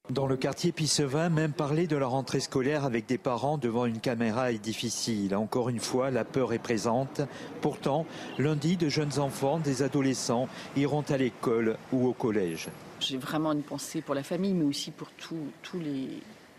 Dans 0.08 0.26
le 0.26 0.36
quartier 0.36 0.72
Pissevin, 0.72 1.28
même 1.28 1.52
parler 1.52 1.86
de 1.86 1.96
la 1.96 2.06
rentrée 2.06 2.40
scolaire 2.40 2.84
avec 2.84 3.06
des 3.06 3.18
parents 3.18 3.58
devant 3.58 3.86
une 3.86 4.00
caméra 4.00 4.50
est 4.50 4.58
difficile. 4.58 5.36
Encore 5.36 5.68
une 5.68 5.78
fois, 5.78 6.10
la 6.10 6.24
peur 6.24 6.52
est 6.52 6.58
présente. 6.58 7.20
Pourtant, 7.60 8.06
lundi, 8.38 8.76
de 8.76 8.88
jeunes 8.88 9.20
enfants, 9.20 9.60
des 9.60 9.82
adolescents 9.82 10.48
iront 10.76 11.04
à 11.08 11.16
l'école 11.16 11.76
ou 11.92 12.08
au 12.08 12.12
collège. 12.12 12.70
J'ai 12.98 13.18
vraiment 13.18 13.52
une 13.52 13.62
pensée 13.62 14.02
pour 14.02 14.16
la 14.16 14.24
famille, 14.24 14.54
mais 14.54 14.64
aussi 14.64 14.90
pour 14.90 15.10
tous 15.12 15.78
les 15.78 16.08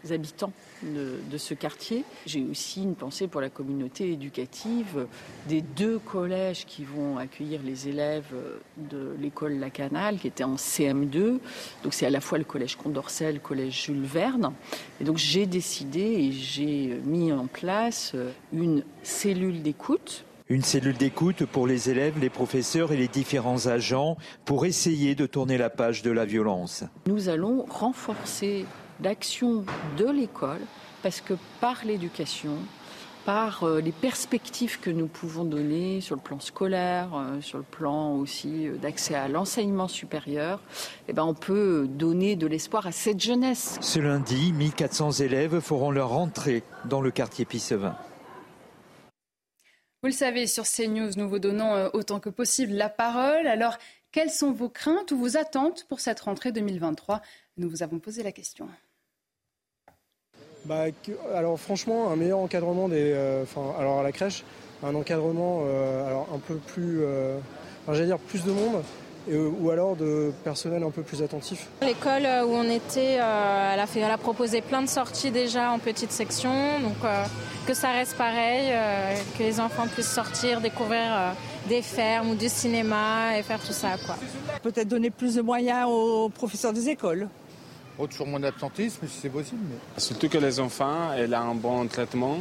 habitants 0.10 0.52
de, 0.84 1.38
ce 1.38 1.54
quartier. 1.54 2.04
J'ai 2.26 2.44
aussi 2.50 2.84
une 2.84 2.96
pensée 2.96 3.28
pour 3.28 3.42
la 3.42 3.50
communauté 3.50 4.12
éducative 4.12 5.08
des 5.48 5.62
deux 5.62 6.00
collèges 6.00 6.66
qui 6.66 6.84
vont 6.84 7.18
accueillir 7.18 7.62
les 7.64 7.88
élèves 7.88 8.34
de 8.78 9.16
l'école 9.20 9.60
La 9.60 9.70
Canale, 9.70 10.18
qui 10.18 10.28
était 10.28 10.44
en 10.44 10.56
CM2. 10.56 11.40
Donc 11.84 11.94
c'est 11.94 12.06
à 12.06 12.10
la 12.10 12.22
fois 12.22 12.38
le 12.38 12.44
collège 12.44 12.76
Condorcet, 12.76 13.32
le 13.32 13.40
collège 13.40 13.86
Jules 13.86 14.04
Verne. 14.04 14.54
Et 15.00 15.04
donc 15.04 15.18
j'ai 15.18 15.46
décidé 15.46 16.02
et 16.02 16.32
j'ai 16.32 17.00
mis 17.06 17.32
en 17.32 17.48
place 17.48 18.16
une 18.54 18.84
cellule 19.04 19.62
d'écoute 19.62 20.26
une 20.52 20.64
cellule 20.64 20.98
d'écoute 20.98 21.46
pour 21.46 21.66
les 21.66 21.90
élèves, 21.90 22.20
les 22.20 22.30
professeurs 22.30 22.92
et 22.92 22.98
les 22.98 23.08
différents 23.08 23.68
agents 23.68 24.18
pour 24.44 24.66
essayer 24.66 25.16
de 25.16 25.26
tourner 25.26 25.58
la 25.58 25.70
page 25.70 26.02
de 26.02 26.12
la 26.12 26.26
violence. 26.26 26.84
Nous 27.08 27.30
allons 27.30 27.66
renforcer 27.70 28.66
d'action 29.02 29.66
de 29.98 30.10
l'école, 30.10 30.62
parce 31.04 31.22
que 31.22 31.34
par 31.60 31.84
l'éducation, 31.86 32.58
par 33.26 33.64
euh, 33.64 33.82
les 33.82 33.92
perspectives 33.92 34.80
que 34.80 34.90
nous 34.90 35.08
pouvons 35.08 35.44
donner 35.44 36.02
sur 36.02 36.16
le 36.16 36.22
plan 36.22 36.40
scolaire, 36.40 37.10
euh, 37.16 37.42
sur 37.42 37.58
le 37.58 37.64
plan 37.64 38.16
aussi 38.16 38.68
euh, 38.68 38.78
d'accès 38.78 39.16
à 39.16 39.28
l'enseignement 39.28 39.88
supérieur, 39.88 40.60
eh 41.08 41.14
ben 41.14 41.24
on 41.24 41.34
peut 41.34 41.88
donner 41.88 42.36
de 42.36 42.48
l'espoir 42.48 42.88
à 42.88 42.92
cette 42.92 43.20
jeunesse. 43.20 43.78
Ce 43.82 44.00
lundi, 44.00 44.54
1400 44.54 45.12
élèves 45.24 45.60
feront 45.60 45.92
leur 45.92 46.10
rentrée 46.10 46.64
dans 46.86 47.02
le 47.02 47.12
quartier 47.12 47.46
Pissevin. 47.46 47.96
Vous 50.04 50.08
le 50.08 50.14
savez, 50.16 50.48
sur 50.48 50.64
CNews, 50.64 51.12
nous 51.16 51.30
vous 51.30 51.38
donnons 51.38 51.92
autant 51.94 52.20
que 52.20 52.30
possible 52.30 52.74
la 52.74 52.90
parole. 52.90 53.46
Alors, 53.46 53.78
quelles 54.12 54.32
sont 54.32 54.52
vos 54.52 54.68
craintes 54.68 55.12
ou 55.12 55.18
vos 55.18 55.38
attentes 55.38 55.86
pour 55.88 56.00
cette 56.00 56.22
rentrée 56.22 56.52
2023 56.52 57.22
Nous 57.58 57.70
vous 57.70 57.84
avons 57.84 58.00
posé 58.00 58.24
la 58.24 58.32
question. 58.32 58.68
Bah, 60.66 60.86
alors 61.36 61.60
franchement, 61.60 62.12
un 62.12 62.16
meilleur 62.16 62.40
encadrement 62.40 62.88
des, 62.88 63.14
euh, 63.16 63.44
alors 63.80 64.00
à 64.00 64.04
la 64.04 64.12
crèche, 64.12 64.44
un 64.84 64.94
encadrement 64.94 65.64
euh, 65.66 66.08
alors 66.08 66.28
un 66.34 66.38
peu 66.38 66.56
plus, 66.56 67.00
euh, 67.02 67.38
j'allais 67.88 68.06
dire 68.06 68.20
plus 68.20 68.44
de 68.44 68.52
monde, 68.52 68.84
ou 69.30 69.70
alors 69.70 69.96
de 69.96 70.32
personnel 70.44 70.84
un 70.84 70.90
peu 70.90 71.04
plus 71.04 71.22
attentif. 71.22 71.68
L'école 71.82 72.24
où 72.48 72.54
on 72.54 72.64
était, 72.64 73.14
elle, 73.14 73.80
a 73.80 73.86
fait, 73.88 74.00
elle 74.00 74.12
a 74.12 74.18
proposé 74.18 74.62
plein 74.62 74.82
de 74.82 74.90
sorties 74.90 75.30
déjà 75.30 75.72
en 75.72 75.78
petite 75.78 76.12
section, 76.12 76.80
donc 76.80 76.96
que 77.68 77.74
ça 77.76 77.92
reste 77.92 78.18
pareil, 78.18 78.72
que 79.38 79.44
les 79.44 79.60
enfants 79.60 79.86
puissent 79.86 80.12
sortir, 80.12 80.60
découvrir 80.60 81.36
des 81.70 81.84
fermes 81.84 82.32
ou 82.32 82.36
du 82.36 82.50
cinéma 82.50 83.38
et 83.38 83.44
faire 83.44 83.60
tout 83.60 83.74
ça. 83.74 83.90
Peut-être 84.64 84.88
donner 84.88 85.12
plus 85.12 85.36
de 85.36 85.42
moyens 85.44 85.88
aux 85.88 86.30
professeurs 86.30 86.74
des 86.74 86.90
écoles. 86.90 87.28
Oh, 87.98 88.08
toujours 88.08 88.28
moins 88.28 88.40
d'absentisme 88.40 89.06
si 89.08 89.20
c'est 89.22 89.30
possible. 89.30 89.76
Surtout 89.98 90.30
que 90.30 90.38
les 90.38 90.60
enfants 90.60 91.14
aient 91.14 91.32
un 91.34 91.56
bon 91.56 91.88
traitement 91.88 92.38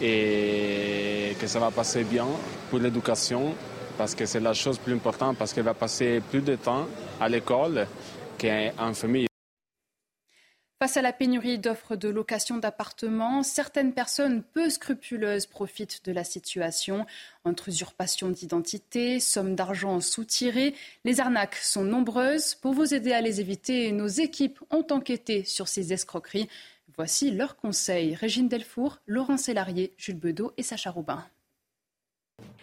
et 0.00 1.34
que 1.40 1.46
ça 1.46 1.58
va 1.58 1.70
passer 1.70 2.04
bien 2.04 2.26
pour 2.70 2.78
l'éducation 2.78 3.54
parce 3.96 4.14
que 4.14 4.26
c'est 4.26 4.40
la 4.40 4.54
chose 4.54 4.78
plus 4.78 4.94
importante 4.94 5.36
parce 5.36 5.52
qu'elle 5.52 5.64
va 5.64 5.74
passer 5.74 6.22
plus 6.30 6.42
de 6.42 6.54
temps 6.54 6.86
à 7.20 7.28
l'école 7.28 7.86
qu'en 8.38 8.94
famille. 8.94 9.27
Face 10.80 10.96
à 10.96 11.02
la 11.02 11.12
pénurie 11.12 11.58
d'offres 11.58 11.96
de 11.96 12.08
location 12.08 12.56
d'appartements, 12.56 13.42
certaines 13.42 13.92
personnes 13.92 14.44
peu 14.44 14.70
scrupuleuses 14.70 15.46
profitent 15.46 16.04
de 16.04 16.12
la 16.12 16.22
situation. 16.22 17.04
Entre 17.42 17.70
usurpation 17.70 18.28
d'identité, 18.28 19.18
sommes 19.18 19.56
d'argent 19.56 20.00
soutirées, 20.00 20.76
les 21.04 21.18
arnaques 21.18 21.56
sont 21.56 21.82
nombreuses. 21.82 22.54
Pour 22.54 22.74
vous 22.74 22.94
aider 22.94 23.10
à 23.10 23.20
les 23.20 23.40
éviter, 23.40 23.90
nos 23.90 24.06
équipes 24.06 24.60
ont 24.70 24.86
enquêté 24.90 25.42
sur 25.42 25.66
ces 25.66 25.92
escroqueries. 25.92 26.48
Voici 26.96 27.32
leurs 27.32 27.56
conseils. 27.56 28.14
Régine 28.14 28.46
Delfour, 28.46 29.00
Laurent 29.08 29.36
Sélarié, 29.36 29.94
Jules 29.96 30.20
Bedeau 30.20 30.52
et 30.58 30.62
Sacha 30.62 30.92
Robin. 30.92 31.26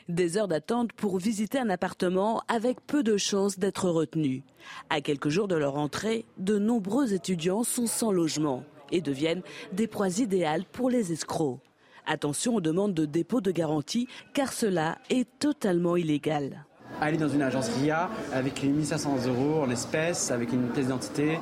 Des 0.07 0.37
heures 0.37 0.47
d'attente 0.47 0.93
pour 0.93 1.17
visiter 1.17 1.57
un 1.57 1.71
appartement 1.71 2.43
avec 2.47 2.79
peu 2.85 3.01
de 3.01 3.17
chances 3.17 3.57
d'être 3.57 3.89
retenu. 3.89 4.43
À 4.91 5.01
quelques 5.01 5.29
jours 5.29 5.47
de 5.47 5.55
leur 5.55 5.77
entrée, 5.77 6.25
de 6.37 6.59
nombreux 6.59 7.13
étudiants 7.13 7.63
sont 7.63 7.87
sans 7.87 8.11
logement 8.11 8.63
et 8.91 9.01
deviennent 9.01 9.41
des 9.73 9.87
proies 9.87 10.19
idéales 10.19 10.63
pour 10.71 10.91
les 10.91 11.11
escrocs. 11.11 11.57
Attention 12.05 12.53
aux 12.53 12.61
demandes 12.61 12.93
de 12.93 13.05
dépôt 13.05 13.41
de 13.41 13.49
garantie 13.49 14.07
car 14.35 14.53
cela 14.53 14.99
est 15.09 15.27
totalement 15.39 15.95
illégal. 15.95 16.65
Aller 17.01 17.17
dans 17.17 17.27
une 17.27 17.41
agence 17.41 17.69
RIA 17.69 18.11
avec 18.31 18.61
les 18.61 18.69
1500 18.69 19.25
euros 19.25 19.63
en 19.63 19.71
espèces, 19.71 20.29
avec 20.29 20.53
une 20.53 20.67
pièce 20.67 20.85
d'identité, 20.85 21.39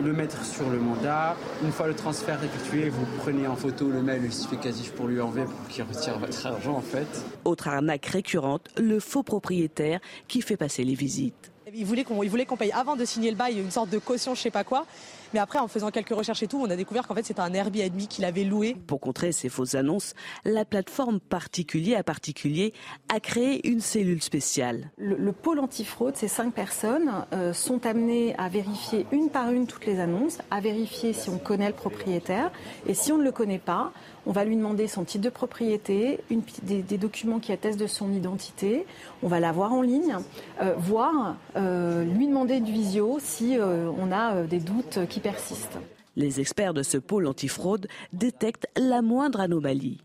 le 0.00 0.12
mettre 0.12 0.44
sur 0.44 0.68
le 0.68 0.78
mandat. 0.78 1.36
Une 1.62 1.72
fois 1.72 1.86
le 1.86 1.94
transfert 1.94 2.42
effectué, 2.42 2.88
vous 2.88 3.06
prenez 3.18 3.46
en 3.46 3.56
photo 3.56 3.88
le 3.90 4.02
mail 4.02 4.22
justificatif 4.22 4.92
pour 4.92 5.06
lui 5.06 5.20
enlever 5.20 5.44
pour 5.44 5.68
qu'il 5.68 5.84
retire 5.84 6.18
votre 6.18 6.46
argent 6.46 6.76
en 6.76 6.80
fait. 6.80 7.08
Autre 7.44 7.68
arnaque 7.68 8.06
récurrente, 8.06 8.68
le 8.78 9.00
faux 9.00 9.22
propriétaire 9.22 10.00
qui 10.28 10.42
fait 10.42 10.56
passer 10.56 10.84
les 10.84 10.94
visites. 10.94 11.52
Il 11.74 11.84
voulait 11.84 12.04
qu'on 12.04 12.56
paye 12.56 12.72
avant 12.72 12.96
de 12.96 13.04
signer 13.04 13.30
le 13.30 13.36
bail 13.36 13.58
une 13.58 13.70
sorte 13.70 13.90
de 13.90 13.98
caution, 13.98 14.34
je 14.34 14.40
sais 14.40 14.50
pas 14.50 14.64
quoi. 14.64 14.86
Mais 15.32 15.38
après, 15.38 15.58
en 15.58 15.68
faisant 15.68 15.90
quelques 15.90 16.10
recherches 16.14 16.42
et 16.42 16.48
tout, 16.48 16.60
on 16.60 16.68
a 16.70 16.76
découvert 16.76 17.06
qu'en 17.06 17.14
fait, 17.14 17.24
c'était 17.24 17.40
un 17.40 17.54
Airbnb 17.54 17.98
qu'il 18.08 18.24
avait 18.24 18.44
loué. 18.44 18.76
Pour 18.86 19.00
contrer 19.00 19.30
ces 19.32 19.48
fausses 19.48 19.74
annonces, 19.74 20.14
la 20.44 20.64
plateforme 20.64 21.20
particulier 21.20 21.94
à 21.94 22.02
particulier 22.02 22.72
a 23.14 23.20
créé 23.20 23.66
une 23.68 23.80
cellule 23.80 24.22
spéciale. 24.22 24.90
Le, 24.98 25.32
pôle 25.32 25.60
antifraude, 25.60 26.16
ces 26.16 26.28
cinq 26.28 26.52
personnes 26.52 27.10
euh, 27.32 27.52
sont 27.52 27.86
amenées 27.86 28.34
à 28.38 28.48
vérifier 28.48 29.06
une 29.12 29.30
par 29.30 29.50
une 29.50 29.66
toutes 29.66 29.86
les 29.86 30.00
annonces, 30.00 30.38
à 30.50 30.60
vérifier 30.60 31.12
si 31.12 31.30
on 31.30 31.38
connaît 31.38 31.68
le 31.68 31.74
propriétaire. 31.74 32.50
Et 32.86 32.94
si 32.94 33.12
on 33.12 33.18
ne 33.18 33.24
le 33.24 33.32
connaît 33.32 33.58
pas, 33.58 33.92
on 34.26 34.32
va 34.32 34.44
lui 34.44 34.56
demander 34.56 34.86
son 34.86 35.04
titre 35.04 35.24
de 35.24 35.30
propriété, 35.30 36.20
des, 36.62 36.98
documents 36.98 37.38
qui 37.38 37.52
attestent 37.52 37.80
de 37.80 37.86
son 37.86 38.12
identité. 38.12 38.86
On 39.22 39.28
va 39.28 39.40
la 39.40 39.52
voir 39.52 39.72
en 39.72 39.82
ligne, 39.82 40.16
euh, 40.62 40.74
voir, 40.76 41.36
euh, 41.56 42.04
lui 42.04 42.26
demander 42.26 42.60
du 42.60 42.72
visio 42.72 43.18
si 43.20 43.56
on 43.60 44.12
a 44.12 44.42
des 44.42 44.60
doutes 44.60 45.00
qui 45.08 45.20
persistent. 45.20 45.78
Les 46.16 46.40
experts 46.40 46.74
de 46.74 46.82
ce 46.82 46.98
pôle 46.98 47.26
antifraude 47.26 47.88
détectent 48.12 48.66
la 48.76 49.00
moindre 49.00 49.40
anomalie. 49.40 49.98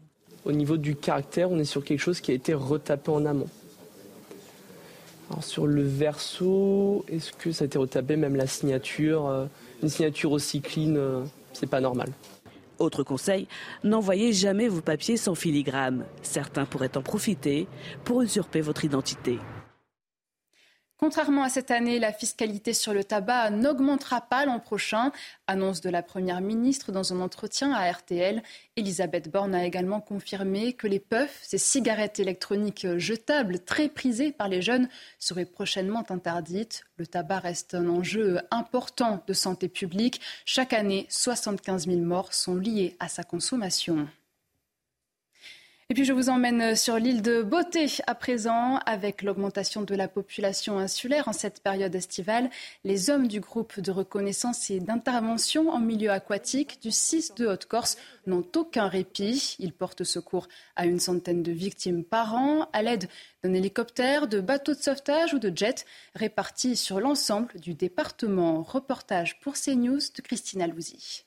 Au 0.46 0.52
niveau 0.52 0.78
du 0.78 0.96
caractère, 0.96 1.50
on 1.50 1.58
est 1.58 1.66
sur 1.66 1.84
quelque 1.84 2.00
chose 2.00 2.22
qui 2.22 2.32
a 2.32 2.36
été 2.36 2.54
retapé 2.54 3.10
en 3.10 3.26
amont. 3.26 3.50
Alors 5.30 5.44
sur 5.44 5.66
le 5.66 5.82
verso, 5.82 7.04
est-ce 7.08 7.34
que 7.34 7.52
ça 7.52 7.64
a 7.64 7.66
été 7.66 7.78
retapé, 7.78 8.16
même 8.16 8.36
la 8.36 8.46
signature 8.46 9.28
euh, 9.28 9.46
Une 9.82 9.90
signature 9.90 10.32
aussi 10.32 10.62
clean, 10.62 10.96
euh, 10.96 11.24
c'est 11.54 11.70
pas 11.70 11.82
normal. 11.82 12.10
Autre 12.78 13.04
conseil, 13.04 13.48
n'envoyez 13.84 14.34
jamais 14.34 14.68
vos 14.68 14.82
papiers 14.82 15.18
sans 15.18 15.36
filigrane. 15.36 16.06
Certains 16.22 16.66
pourraient 16.66 16.98
en 16.98 17.02
profiter 17.02 17.68
pour 18.04 18.22
usurper 18.22 18.62
votre 18.62 18.84
identité. 18.84 19.40
Contrairement 20.98 21.44
à 21.44 21.50
cette 21.50 21.72
année, 21.72 22.00
la 22.00 22.14
fiscalité 22.14 22.74
sur 22.74 22.94
le 22.94 23.04
tabac 23.04 23.50
n'augmentera 23.50 24.22
pas 24.22 24.46
l'an 24.46 24.62
prochain, 24.62 25.12
annonce 25.46 25.82
de 25.82 25.90
la 25.90 26.02
Première 26.02 26.40
ministre 26.40 26.94
dans 26.94 27.12
un 27.12 27.20
entretien 27.20 27.74
à 27.74 27.92
RTL. 27.92 28.42
Elisabeth 28.78 29.30
Borne 29.30 29.54
a 29.54 29.66
également 29.66 30.00
confirmé 30.00 30.72
que 30.72 30.88
les 30.88 31.02
puffs, 31.02 31.42
ces 31.42 31.58
cigarettes 31.58 32.22
électroniques 32.22 32.88
jetables 32.98 33.60
très 33.60 33.90
prisées 33.90 34.32
par 34.32 34.48
les 34.48 34.62
jeunes, 34.62 34.88
seraient 35.20 35.44
prochainement 35.44 36.06
interdites. 36.10 36.86
Le 36.96 37.06
tabac 37.06 37.40
reste 37.40 37.76
un 37.76 37.90
enjeu 37.90 38.40
important 38.50 39.22
de 39.28 39.34
santé 39.34 39.68
publique. 39.68 40.22
Chaque 40.46 40.72
année, 40.72 41.08
75 41.10 41.88
000 41.88 42.00
morts 42.00 42.34
sont 42.34 42.56
liées 42.56 42.96
à 43.02 43.10
sa 43.10 43.24
consommation. 43.26 44.08
Et 45.92 45.94
puis 45.94 46.04
je 46.04 46.14
vous 46.14 46.30
emmène 46.30 46.76
sur 46.76 46.98
l'île 46.98 47.22
de 47.22 47.44
Beauté 47.44 47.86
à 48.08 48.16
présent. 48.16 48.80
Avec 48.88 49.22
l'augmentation 49.22 49.84
de 49.84 49.94
la 49.94 50.08
population 50.08 50.80
insulaire 50.80 51.28
en 51.28 51.32
cette 51.32 51.62
période 51.62 51.94
estivale, 51.94 52.50
les 52.84 53.12
hommes 53.12 53.28
du 53.28 53.40
groupe 53.40 53.80
de 53.80 53.92
reconnaissance 53.92 54.72
et 54.72 54.80
d'intervention 54.80 55.70
en 55.70 55.80
milieu 55.80 56.10
aquatique 56.10 56.82
du 56.82 56.90
6 56.90 57.36
de 57.36 57.46
Haute-Corse 57.46 57.98
n'ont 58.26 58.48
aucun 58.56 58.88
répit. 58.88 59.58
Ils 59.60 59.74
portent 59.74 60.04
secours 60.04 60.48
à 60.76 60.88
une 60.88 61.00
centaine 61.00 61.44
de 61.44 61.52
victimes 61.52 62.04
par 62.04 62.34
an 62.34 62.68
à 62.74 62.82
l'aide 62.82 63.08
d'un 63.44 63.54
hélicoptère, 63.54 64.28
de 64.28 64.42
bateaux 64.42 64.74
de 64.74 64.82
sauvetage 64.82 65.36
ou 65.36 65.40
de 65.40 65.56
jets 65.56 65.86
répartis 66.16 66.78
sur 66.78 67.00
l'ensemble 67.00 67.60
du 67.60 67.76
département. 67.76 68.64
Reportage 68.64 69.40
pour 69.40 69.54
CNews 69.54 70.00
de 70.16 70.22
Christina 70.24 70.66
Louzy. 70.66 71.25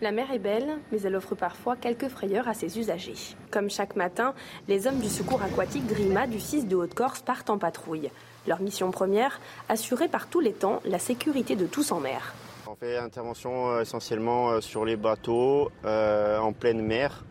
La 0.00 0.12
mer 0.12 0.30
est 0.32 0.38
belle, 0.38 0.78
mais 0.92 1.00
elle 1.02 1.16
offre 1.16 1.34
parfois 1.34 1.74
quelques 1.74 2.06
frayeurs 2.06 2.46
à 2.46 2.54
ses 2.54 2.78
usagers. 2.78 3.34
Comme 3.50 3.68
chaque 3.68 3.96
matin, 3.96 4.32
les 4.68 4.86
hommes 4.86 5.00
du 5.00 5.08
secours 5.08 5.42
aquatique 5.42 5.88
Grima 5.88 6.28
du 6.28 6.38
6 6.38 6.68
de 6.68 6.76
Haute-Corse 6.76 7.22
partent 7.22 7.50
en 7.50 7.58
patrouille. 7.58 8.08
Leur 8.46 8.60
mission 8.60 8.92
première, 8.92 9.40
assurer 9.68 10.06
par 10.06 10.28
tous 10.28 10.38
les 10.38 10.52
temps 10.52 10.80
la 10.84 11.00
sécurité 11.00 11.56
de 11.56 11.66
tous 11.66 11.90
en 11.90 11.98
mer. 11.98 12.32
On 12.68 12.76
fait 12.76 12.96
intervention 12.96 13.70
euh, 13.70 13.80
essentiellement 13.80 14.50
euh, 14.50 14.60
sur 14.60 14.84
les 14.84 14.94
bateaux, 14.94 15.72
euh, 15.84 16.38
en 16.38 16.52
pleine 16.52 16.80
mer. 16.80 17.24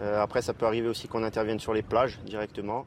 après, 0.00 0.42
ça 0.42 0.54
peut 0.54 0.66
arriver 0.66 0.86
aussi 0.86 1.08
qu'on 1.08 1.24
intervienne 1.24 1.58
sur 1.58 1.74
les 1.74 1.82
plages 1.82 2.20
directement. 2.24 2.86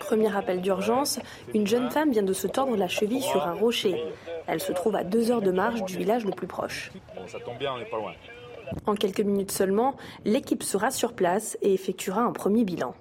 Premier 0.00 0.36
appel 0.36 0.60
d'urgence, 0.60 1.20
une 1.54 1.66
jeune 1.66 1.90
femme 1.90 2.10
vient 2.10 2.22
de 2.22 2.32
se 2.32 2.46
tordre 2.46 2.76
la 2.76 2.88
cheville 2.88 3.22
sur 3.22 3.46
un 3.46 3.54
rocher. 3.54 4.02
Elle 4.46 4.60
se 4.60 4.72
trouve 4.72 4.96
à 4.96 5.04
deux 5.04 5.30
heures 5.30 5.42
de 5.42 5.50
marche 5.52 5.82
du 5.82 5.96
village 5.96 6.24
le 6.24 6.32
plus 6.32 6.46
proche. 6.46 6.90
ça 7.26 7.38
tombe 7.40 7.58
bien, 7.58 7.74
on 7.74 7.78
n'est 7.78 7.90
pas 7.90 7.98
loin. 7.98 8.14
En 8.86 8.94
quelques 8.94 9.20
minutes 9.20 9.50
seulement, 9.52 9.96
l'équipe 10.24 10.62
sera 10.62 10.90
sur 10.90 11.14
place 11.14 11.56
et 11.62 11.74
effectuera 11.74 12.22
un 12.22 12.32
premier 12.32 12.64
bilan. 12.64 12.94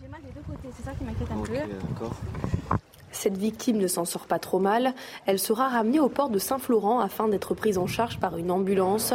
J'ai 0.00 0.08
mal 0.08 0.20
des 0.22 0.32
deux 0.32 0.40
côtés, 0.46 0.68
c'est 0.76 0.84
ça 0.84 0.92
qui 0.92 1.04
m'inquiète 1.04 1.30
un 1.30 1.42
peu. 1.42 2.83
Cette 3.24 3.38
victime 3.38 3.78
ne 3.78 3.86
s'en 3.86 4.04
sort 4.04 4.26
pas 4.26 4.38
trop 4.38 4.58
mal. 4.58 4.92
Elle 5.24 5.38
sera 5.38 5.70
ramenée 5.70 5.98
au 5.98 6.10
port 6.10 6.28
de 6.28 6.38
Saint-Florent 6.38 7.00
afin 7.00 7.26
d'être 7.26 7.54
prise 7.54 7.78
en 7.78 7.86
charge 7.86 8.20
par 8.20 8.36
une 8.36 8.50
ambulance. 8.50 9.14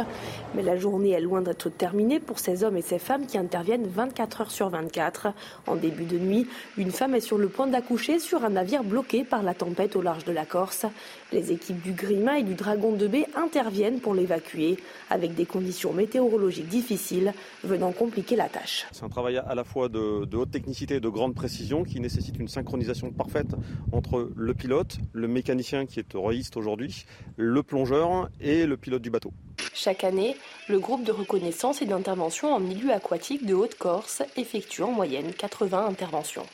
Mais 0.56 0.62
la 0.62 0.76
journée 0.76 1.10
est 1.10 1.20
loin 1.20 1.42
d'être 1.42 1.68
terminée 1.68 2.18
pour 2.18 2.40
ces 2.40 2.64
hommes 2.64 2.76
et 2.76 2.82
ces 2.82 2.98
femmes 2.98 3.26
qui 3.26 3.38
interviennent 3.38 3.86
24 3.86 4.40
heures 4.40 4.50
sur 4.50 4.68
24. 4.68 5.28
En 5.68 5.76
début 5.76 6.06
de 6.06 6.18
nuit, 6.18 6.48
une 6.76 6.90
femme 6.90 7.14
est 7.14 7.20
sur 7.20 7.38
le 7.38 7.48
point 7.48 7.68
d'accoucher 7.68 8.18
sur 8.18 8.44
un 8.44 8.48
navire 8.48 8.82
bloqué 8.82 9.22
par 9.22 9.44
la 9.44 9.54
tempête 9.54 9.94
au 9.94 10.02
large 10.02 10.24
de 10.24 10.32
la 10.32 10.44
Corse. 10.44 10.86
Les 11.30 11.52
équipes 11.52 11.80
du 11.80 11.92
Grima 11.92 12.40
et 12.40 12.42
du 12.42 12.54
Dragon 12.54 12.90
de 12.90 13.06
Baie 13.06 13.28
interviennent 13.36 14.00
pour 14.00 14.14
l'évacuer, 14.14 14.76
avec 15.08 15.36
des 15.36 15.46
conditions 15.46 15.92
météorologiques 15.92 16.66
difficiles 16.66 17.32
venant 17.62 17.92
compliquer 17.92 18.34
la 18.34 18.48
tâche. 18.48 18.88
C'est 18.90 19.04
un 19.04 19.08
travail 19.08 19.36
à 19.36 19.54
la 19.54 19.62
fois 19.62 19.88
de, 19.88 20.24
de 20.24 20.36
haute 20.36 20.50
technicité 20.50 20.96
et 20.96 21.00
de 21.00 21.08
grande 21.08 21.36
précision 21.36 21.84
qui 21.84 22.00
nécessite 22.00 22.36
une 22.40 22.48
synchronisation 22.48 23.12
parfaite 23.12 23.54
entre 24.00 24.30
le 24.34 24.54
pilote, 24.54 24.96
le 25.12 25.28
mécanicien 25.28 25.84
qui 25.84 26.00
est 26.00 26.14
royiste 26.14 26.56
aujourd'hui, 26.56 27.04
le 27.36 27.62
plongeur 27.62 28.30
et 28.40 28.64
le 28.64 28.78
pilote 28.78 29.02
du 29.02 29.10
bateau. 29.10 29.32
Chaque 29.74 30.04
année, 30.04 30.36
le 30.70 30.78
groupe 30.78 31.04
de 31.04 31.12
reconnaissance 31.12 31.82
et 31.82 31.86
d'intervention 31.86 32.54
en 32.54 32.60
milieu 32.60 32.92
aquatique 32.92 33.44
de 33.44 33.52
Haute-Corse 33.52 34.22
effectue 34.36 34.82
en 34.82 34.90
moyenne 34.90 35.32
80 35.34 35.86
interventions. 35.86 36.46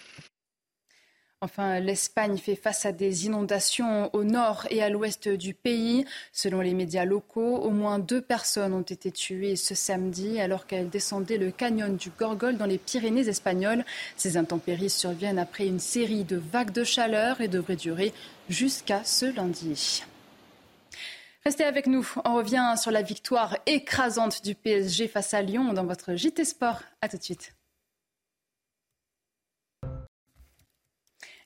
Enfin, 1.46 1.78
l'Espagne 1.78 2.38
fait 2.38 2.56
face 2.56 2.86
à 2.86 2.90
des 2.90 3.26
inondations 3.26 4.10
au 4.12 4.24
nord 4.24 4.66
et 4.68 4.82
à 4.82 4.90
l'ouest 4.90 5.28
du 5.28 5.54
pays. 5.54 6.04
Selon 6.32 6.60
les 6.60 6.74
médias 6.74 7.04
locaux, 7.04 7.58
au 7.58 7.70
moins 7.70 8.00
deux 8.00 8.20
personnes 8.20 8.72
ont 8.72 8.82
été 8.82 9.12
tuées 9.12 9.54
ce 9.54 9.76
samedi 9.76 10.40
alors 10.40 10.66
qu'elles 10.66 10.90
descendaient 10.90 11.38
le 11.38 11.52
canyon 11.52 11.94
du 11.96 12.10
Gorgol 12.10 12.56
dans 12.56 12.66
les 12.66 12.78
Pyrénées 12.78 13.28
espagnoles. 13.28 13.84
Ces 14.16 14.36
intempéries 14.36 14.90
surviennent 14.90 15.38
après 15.38 15.68
une 15.68 15.78
série 15.78 16.24
de 16.24 16.34
vagues 16.36 16.72
de 16.72 16.82
chaleur 16.82 17.40
et 17.40 17.46
devraient 17.46 17.76
durer 17.76 18.12
jusqu'à 18.48 19.04
ce 19.04 19.26
lundi. 19.26 20.02
Restez 21.44 21.62
avec 21.62 21.86
nous. 21.86 22.04
On 22.24 22.34
revient 22.34 22.74
sur 22.76 22.90
la 22.90 23.02
victoire 23.02 23.56
écrasante 23.66 24.42
du 24.42 24.56
PSG 24.56 25.06
face 25.06 25.32
à 25.32 25.42
Lyon 25.42 25.74
dans 25.74 25.84
votre 25.84 26.16
JT 26.16 26.44
Sport. 26.44 26.82
À 27.00 27.08
tout 27.08 27.18
de 27.18 27.22
suite. 27.22 27.52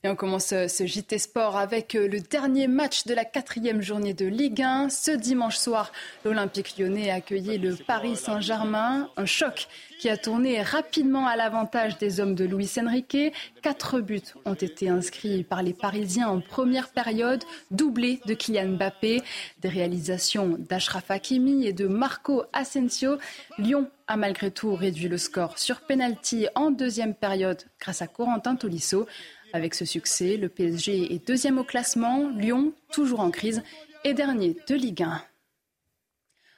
Et 0.02 0.08
on 0.08 0.16
commence 0.16 0.54
euh, 0.54 0.66
ce 0.66 0.86
JT 0.86 1.18
Sport 1.18 1.58
avec 1.58 1.94
euh, 1.94 2.08
le 2.08 2.20
dernier 2.20 2.68
match 2.68 3.04
de 3.04 3.12
la 3.12 3.26
quatrième 3.26 3.82
journée 3.82 4.14
de 4.14 4.24
Ligue 4.24 4.62
1. 4.62 4.88
Ce 4.88 5.10
dimanche 5.10 5.58
soir, 5.58 5.92
l'Olympique 6.24 6.78
lyonnais 6.78 7.10
a 7.10 7.16
accueilli 7.16 7.58
le 7.58 7.76
Paris 7.76 8.16
Saint-Germain. 8.16 9.10
Un 9.18 9.26
choc 9.26 9.68
qui 9.98 10.08
a 10.08 10.16
tourné 10.16 10.62
rapidement 10.62 11.26
à 11.26 11.36
l'avantage 11.36 11.98
des 11.98 12.18
hommes 12.18 12.34
de 12.34 12.46
Luis 12.46 12.70
Enrique. 12.78 13.34
Quatre 13.60 14.00
buts 14.00 14.22
ont 14.46 14.54
été 14.54 14.88
inscrits 14.88 15.44
par 15.44 15.62
les 15.62 15.74
Parisiens 15.74 16.28
en 16.28 16.40
première 16.40 16.88
période, 16.88 17.44
doublés 17.70 18.20
de 18.24 18.32
Kylian 18.32 18.68
Mbappé. 18.68 19.22
Des 19.60 19.68
réalisations 19.68 20.56
d'Ashraf 20.58 21.10
Hakimi 21.10 21.66
et 21.66 21.74
de 21.74 21.86
Marco 21.86 22.44
Asensio. 22.54 23.18
Lyon 23.58 23.90
a 24.06 24.16
malgré 24.16 24.50
tout 24.50 24.74
réduit 24.74 25.08
le 25.08 25.18
score 25.18 25.58
sur 25.58 25.82
penalty 25.82 26.46
en 26.54 26.70
deuxième 26.70 27.14
période 27.14 27.62
grâce 27.78 28.00
à 28.00 28.06
Corentin 28.06 28.56
Tolisso. 28.56 29.06
Avec 29.52 29.74
ce 29.74 29.84
succès, 29.84 30.36
le 30.36 30.48
PSG 30.48 31.12
est 31.12 31.26
deuxième 31.26 31.58
au 31.58 31.64
classement, 31.64 32.28
Lyon, 32.30 32.72
toujours 32.92 33.20
en 33.20 33.30
crise, 33.30 33.62
est 34.04 34.14
dernier 34.14 34.56
de 34.68 34.74
Ligue 34.74 35.02
1. 35.02 35.22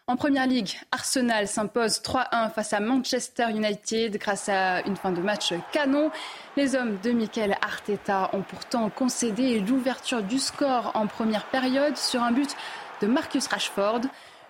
En 0.08 0.16
Première 0.16 0.46
Ligue, 0.46 0.78
Arsenal 0.90 1.48
s'impose 1.48 2.00
3-1 2.00 2.50
face 2.50 2.72
à 2.72 2.80
Manchester 2.80 3.46
United 3.50 4.18
grâce 4.18 4.48
à 4.48 4.82
une 4.86 4.96
fin 4.96 5.12
de 5.12 5.22
match 5.22 5.54
canon. 5.72 6.10
Les 6.56 6.74
hommes 6.74 6.98
de 7.02 7.12
Mikel 7.12 7.56
Arteta 7.62 8.28
ont 8.34 8.42
pourtant 8.42 8.90
concédé 8.90 9.60
l'ouverture 9.60 10.22
du 10.22 10.38
score 10.38 10.90
en 10.94 11.06
première 11.06 11.46
période 11.46 11.96
sur 11.96 12.22
un 12.22 12.32
but 12.32 12.54
de 13.00 13.06
Marcus 13.06 13.46
Rashford. 13.46 14.00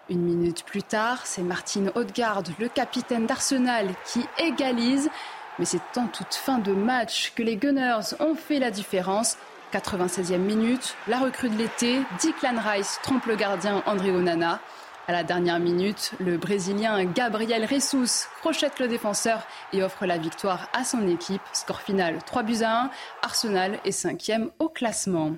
Une 0.09 0.23
minute 0.23 0.65
plus 0.65 0.83
tard, 0.83 1.27
c'est 1.27 1.43
Martin 1.43 1.93
Odegaard, 1.95 2.43
le 2.59 2.69
capitaine 2.69 3.27
d'Arsenal, 3.27 3.91
qui 4.05 4.25
égalise. 4.39 5.11
Mais 5.59 5.65
c'est 5.65 5.97
en 5.97 6.07
toute 6.07 6.35
fin 6.35 6.59
de 6.59 6.73
match 6.73 7.33
que 7.37 7.43
les 7.43 7.57
Gunners 7.57 8.15
ont 8.21 8.35
fait 8.35 8.59
la 8.59 8.71
différence. 8.71 9.37
96e 9.73 10.38
minute, 10.38 10.97
la 11.09 11.19
recrue 11.19 11.49
de 11.49 11.57
l'été, 11.57 12.01
Declan 12.23 12.61
Rice 12.61 12.99
trompe 13.03 13.27
le 13.27 13.37
gardien 13.37 13.83
André 13.87 14.11
Onana. 14.11 14.61
À 15.09 15.12
la 15.12 15.25
dernière 15.25 15.59
minute, 15.59 16.12
le 16.21 16.37
Brésilien 16.37 17.05
Gabriel 17.05 17.67
Jesus 17.69 18.29
crochette 18.41 18.79
le 18.79 18.87
défenseur 18.87 19.43
et 19.73 19.83
offre 19.83 20.07
la 20.07 20.17
victoire 20.17 20.69
à 20.73 20.85
son 20.85 21.09
équipe. 21.09 21.43
Score 21.53 21.81
final 21.81 22.19
3 22.25 22.43
buts 22.45 22.62
à 22.62 22.85
1. 22.85 22.91
Arsenal 23.23 23.79
est 23.85 23.93
cinquième 23.93 24.51
au 24.59 24.69
classement. 24.69 25.33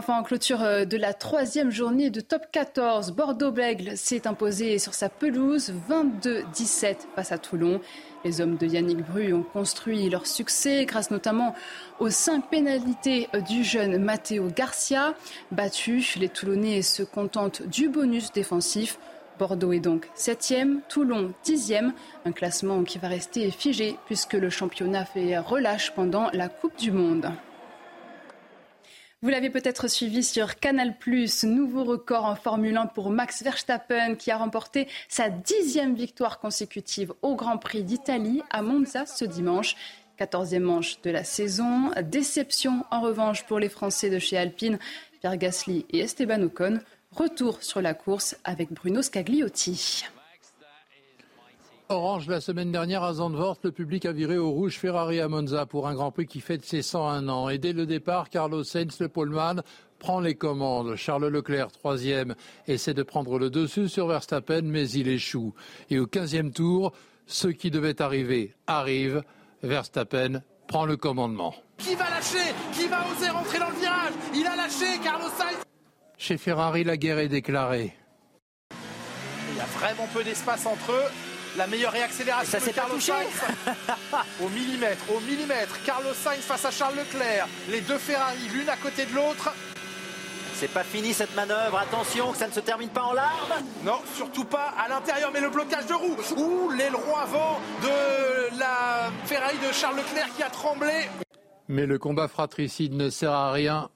Enfin, 0.00 0.18
en 0.18 0.22
clôture 0.22 0.62
euh, 0.62 0.86
de 0.86 0.96
la 0.96 1.12
troisième 1.12 1.70
journée 1.70 2.08
de 2.08 2.22
top 2.22 2.46
14, 2.52 3.12
Bordeaux-Bègle 3.12 3.98
s'est 3.98 4.26
imposé 4.26 4.78
sur 4.78 4.94
sa 4.94 5.10
pelouse 5.10 5.74
22-17 5.90 6.96
face 7.14 7.32
à 7.32 7.36
Toulon. 7.36 7.82
Les 8.24 8.40
hommes 8.40 8.56
de 8.56 8.66
Yannick 8.66 9.06
Bru 9.06 9.34
ont 9.34 9.42
construit 9.42 10.08
leur 10.08 10.26
succès 10.26 10.86
grâce 10.86 11.10
notamment 11.10 11.54
aux 11.98 12.08
cinq 12.08 12.48
pénalités 12.48 13.28
du 13.46 13.62
jeune 13.62 13.98
Matteo 13.98 14.48
Garcia. 14.48 15.12
Battu, 15.52 16.02
les 16.18 16.30
Toulonnais 16.30 16.80
se 16.80 17.02
contentent 17.02 17.60
du 17.60 17.90
bonus 17.90 18.32
défensif. 18.32 18.98
Bordeaux 19.38 19.74
est 19.74 19.80
donc 19.80 20.08
septième, 20.14 20.80
Toulon 20.88 21.34
dixième, 21.44 21.92
un 22.24 22.32
classement 22.32 22.84
qui 22.84 22.96
va 22.96 23.08
rester 23.08 23.50
figé 23.50 23.98
puisque 24.06 24.32
le 24.32 24.48
championnat 24.48 25.04
fait 25.04 25.36
relâche 25.36 25.90
pendant 25.90 26.30
la 26.32 26.48
Coupe 26.48 26.78
du 26.78 26.90
Monde. 26.90 27.30
Vous 29.22 29.28
l'avez 29.28 29.50
peut-être 29.50 29.86
suivi 29.86 30.24
sur 30.24 30.58
Canal+, 30.58 30.94
nouveau 31.42 31.84
record 31.84 32.24
en 32.24 32.36
Formule 32.36 32.78
1 32.78 32.86
pour 32.86 33.10
Max 33.10 33.42
Verstappen 33.42 34.14
qui 34.14 34.30
a 34.30 34.38
remporté 34.38 34.88
sa 35.10 35.28
dixième 35.28 35.94
victoire 35.94 36.38
consécutive 36.38 37.12
au 37.20 37.34
Grand 37.34 37.58
Prix 37.58 37.82
d'Italie 37.82 38.40
à 38.48 38.62
Monza 38.62 39.04
ce 39.04 39.26
dimanche. 39.26 39.76
Quatorzième 40.16 40.62
manche 40.62 41.02
de 41.02 41.10
la 41.10 41.22
saison. 41.22 41.90
Déception 42.02 42.86
en 42.90 43.02
revanche 43.02 43.44
pour 43.44 43.58
les 43.58 43.68
Français 43.68 44.08
de 44.08 44.18
chez 44.18 44.38
Alpine, 44.38 44.78
Pierre 45.20 45.36
Gasly 45.36 45.84
et 45.90 45.98
Esteban 45.98 46.40
Ocon. 46.40 46.78
Retour 47.12 47.62
sur 47.62 47.82
la 47.82 47.92
course 47.92 48.38
avec 48.44 48.72
Bruno 48.72 49.02
Scagliotti. 49.02 50.06
Orange 51.90 52.28
la 52.28 52.40
semaine 52.40 52.70
dernière 52.70 53.02
à 53.02 53.14
Zandvoort, 53.14 53.56
le 53.64 53.72
public 53.72 54.06
a 54.06 54.12
viré 54.12 54.38
au 54.38 54.52
rouge 54.52 54.78
Ferrari 54.78 55.18
à 55.18 55.26
Monza 55.26 55.66
pour 55.66 55.88
un 55.88 55.94
Grand 55.94 56.12
Prix 56.12 56.28
qui 56.28 56.40
fête 56.40 56.64
ses 56.64 56.82
101 56.82 57.28
ans. 57.28 57.48
Et 57.48 57.58
dès 57.58 57.72
le 57.72 57.84
départ, 57.84 58.30
Carlos 58.30 58.62
Sainz, 58.62 59.00
le 59.00 59.08
poleman, 59.08 59.64
prend 59.98 60.20
les 60.20 60.36
commandes. 60.36 60.94
Charles 60.94 61.26
Leclerc, 61.26 61.72
troisième, 61.72 62.36
essaie 62.68 62.94
de 62.94 63.02
prendre 63.02 63.40
le 63.40 63.50
dessus 63.50 63.88
sur 63.88 64.06
Verstappen, 64.06 64.62
mais 64.62 64.88
il 64.90 65.08
échoue. 65.08 65.52
Et 65.90 65.98
au 65.98 66.06
15e 66.06 66.52
tour, 66.52 66.92
ce 67.26 67.48
qui 67.48 67.72
devait 67.72 68.00
arriver 68.00 68.54
arrive. 68.68 69.24
Verstappen 69.64 70.42
prend 70.68 70.86
le 70.86 70.96
commandement. 70.96 71.56
Qui 71.78 71.96
va 71.96 72.08
lâcher? 72.08 72.54
Qui 72.72 72.86
va 72.86 72.98
oser 73.10 73.30
rentrer 73.30 73.58
dans 73.58 73.70
le 73.70 73.80
virage? 73.80 74.12
Il 74.32 74.46
a 74.46 74.54
lâché, 74.54 74.96
Carlos 75.02 75.28
Sainz 75.36 75.58
Chez 76.16 76.38
Ferrari, 76.38 76.84
la 76.84 76.96
guerre 76.96 77.18
est 77.18 77.28
déclarée. 77.28 77.96
Il 79.50 79.56
y 79.56 79.60
a 79.60 79.64
vraiment 79.64 80.06
peu 80.14 80.22
d'espace 80.22 80.64
entre 80.66 80.92
eux. 80.92 81.29
La 81.56 81.66
meilleure 81.66 81.92
réaccélération 81.92 82.58
ça 82.58 82.66
de 82.66 82.72
Carlos 82.72 83.00
Sainz. 83.00 83.26
au 84.42 84.48
millimètre, 84.48 85.02
au 85.12 85.20
millimètre. 85.20 85.82
Carlos 85.84 86.14
Sainz 86.14 86.40
face 86.40 86.64
à 86.64 86.70
Charles 86.70 86.96
Leclerc. 86.96 87.48
Les 87.68 87.80
deux 87.80 87.98
Ferrari, 87.98 88.38
l'une 88.52 88.68
à 88.68 88.76
côté 88.76 89.04
de 89.06 89.14
l'autre. 89.14 89.52
C'est 90.54 90.68
pas 90.68 90.84
fini 90.84 91.14
cette 91.14 91.34
manœuvre, 91.34 91.78
attention 91.78 92.32
que 92.32 92.36
ça 92.36 92.46
ne 92.46 92.52
se 92.52 92.60
termine 92.60 92.90
pas 92.90 93.02
en 93.02 93.14
larmes. 93.14 93.64
Non, 93.82 93.98
surtout 94.14 94.44
pas 94.44 94.74
à 94.78 94.88
l'intérieur, 94.88 95.30
mais 95.32 95.40
le 95.40 95.48
blocage 95.48 95.86
de 95.86 95.94
roue. 95.94 96.16
Ouh, 96.36 96.70
l'aileron 96.70 97.16
avant 97.16 97.58
de 97.82 98.58
la 98.58 99.10
Ferrari 99.24 99.56
de 99.56 99.72
Charles 99.72 99.96
Leclerc 99.96 100.28
qui 100.36 100.42
a 100.42 100.50
tremblé. 100.50 101.08
Mais 101.68 101.86
le 101.86 101.98
combat 101.98 102.28
fratricide 102.28 102.92
ne 102.92 103.08
sert 103.08 103.32
à 103.32 103.52
rien. 103.52 103.88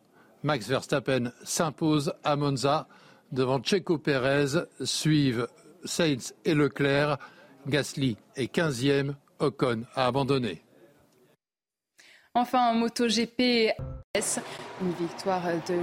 Max 0.43 0.67
Verstappen 0.67 1.33
s'impose 1.45 2.15
à 2.25 2.35
Monza. 2.37 2.89
Devant 3.31 3.63
Checo 3.63 3.99
Pérez 3.99 4.65
suivent 4.83 5.47
Sainz 5.85 6.35
et 6.45 6.55
Leclerc. 6.55 7.19
Gasly 7.67 8.17
est 8.37 8.55
15e. 8.55 9.15
Ocon 9.41 9.85
a 9.95 10.07
abandonné. 10.07 10.63
Enfin, 12.35 12.71
en 12.71 12.75
MotoGP, 12.75 13.73
une 14.81 14.93
victoire 14.93 15.43
de 15.69 15.75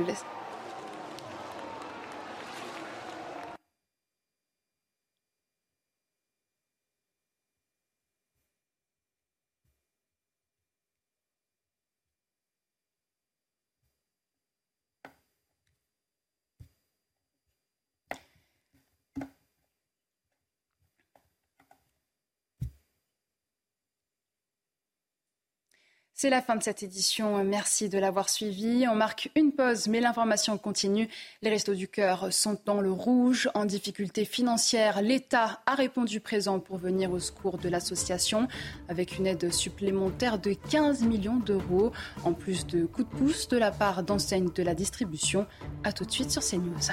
C'est 26.22 26.30
la 26.30 26.44
fin 26.44 26.56
de 26.56 26.62
cette 26.62 26.84
édition. 26.84 27.44
Merci 27.44 27.90
de 27.90 27.98
l'avoir 27.98 28.30
suivi. 28.30 28.86
On 28.88 28.94
marque 28.94 29.32
une 29.36 29.52
pause, 29.52 29.88
mais 29.88 30.00
l'information 30.00 30.56
continue. 30.60 31.10
Les 31.42 31.50
Restos 31.50 31.74
du 31.74 31.88
Cœur 31.88 32.32
sont 32.32 32.60
dans 32.64 32.80
le 32.80 32.92
rouge, 32.92 33.50
en 33.56 33.66
difficulté 33.66 34.24
financière. 34.24 35.02
L'État 35.02 35.62
a 35.66 35.74
répondu 35.74 36.20
présent 36.20 36.60
pour 36.60 36.78
venir 36.78 37.12
au 37.12 37.18
secours 37.18 37.58
de 37.58 37.70
l'association 37.70 38.48
avec 38.88 39.18
une 39.18 39.26
aide 39.26 39.52
supplémentaire 39.52 40.38
de 40.38 40.54
15 40.54 41.02
millions 41.06 41.38
d'euros, 41.38 41.92
en 42.24 42.34
plus 42.34 42.68
de 42.68 42.86
coups 42.86 43.10
de 43.10 43.18
pouce 43.18 43.48
de 43.48 43.58
la 43.58 43.72
part 43.72 44.04
d'enseignes 44.04 44.52
de 44.54 44.62
la 44.62 44.76
distribution. 44.76 45.48
A 45.84 45.92
tout 45.92 46.06
de 46.06 46.12
suite 46.12 46.30
sur 46.30 46.44
CNews. 46.44 46.92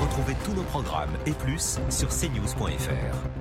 Retrouvez 0.00 0.34
tous 0.44 0.54
nos 0.54 0.64
programmes 0.64 1.16
et 1.24 1.34
plus 1.34 1.78
sur 1.88 2.08
cnews.fr. 2.08 3.39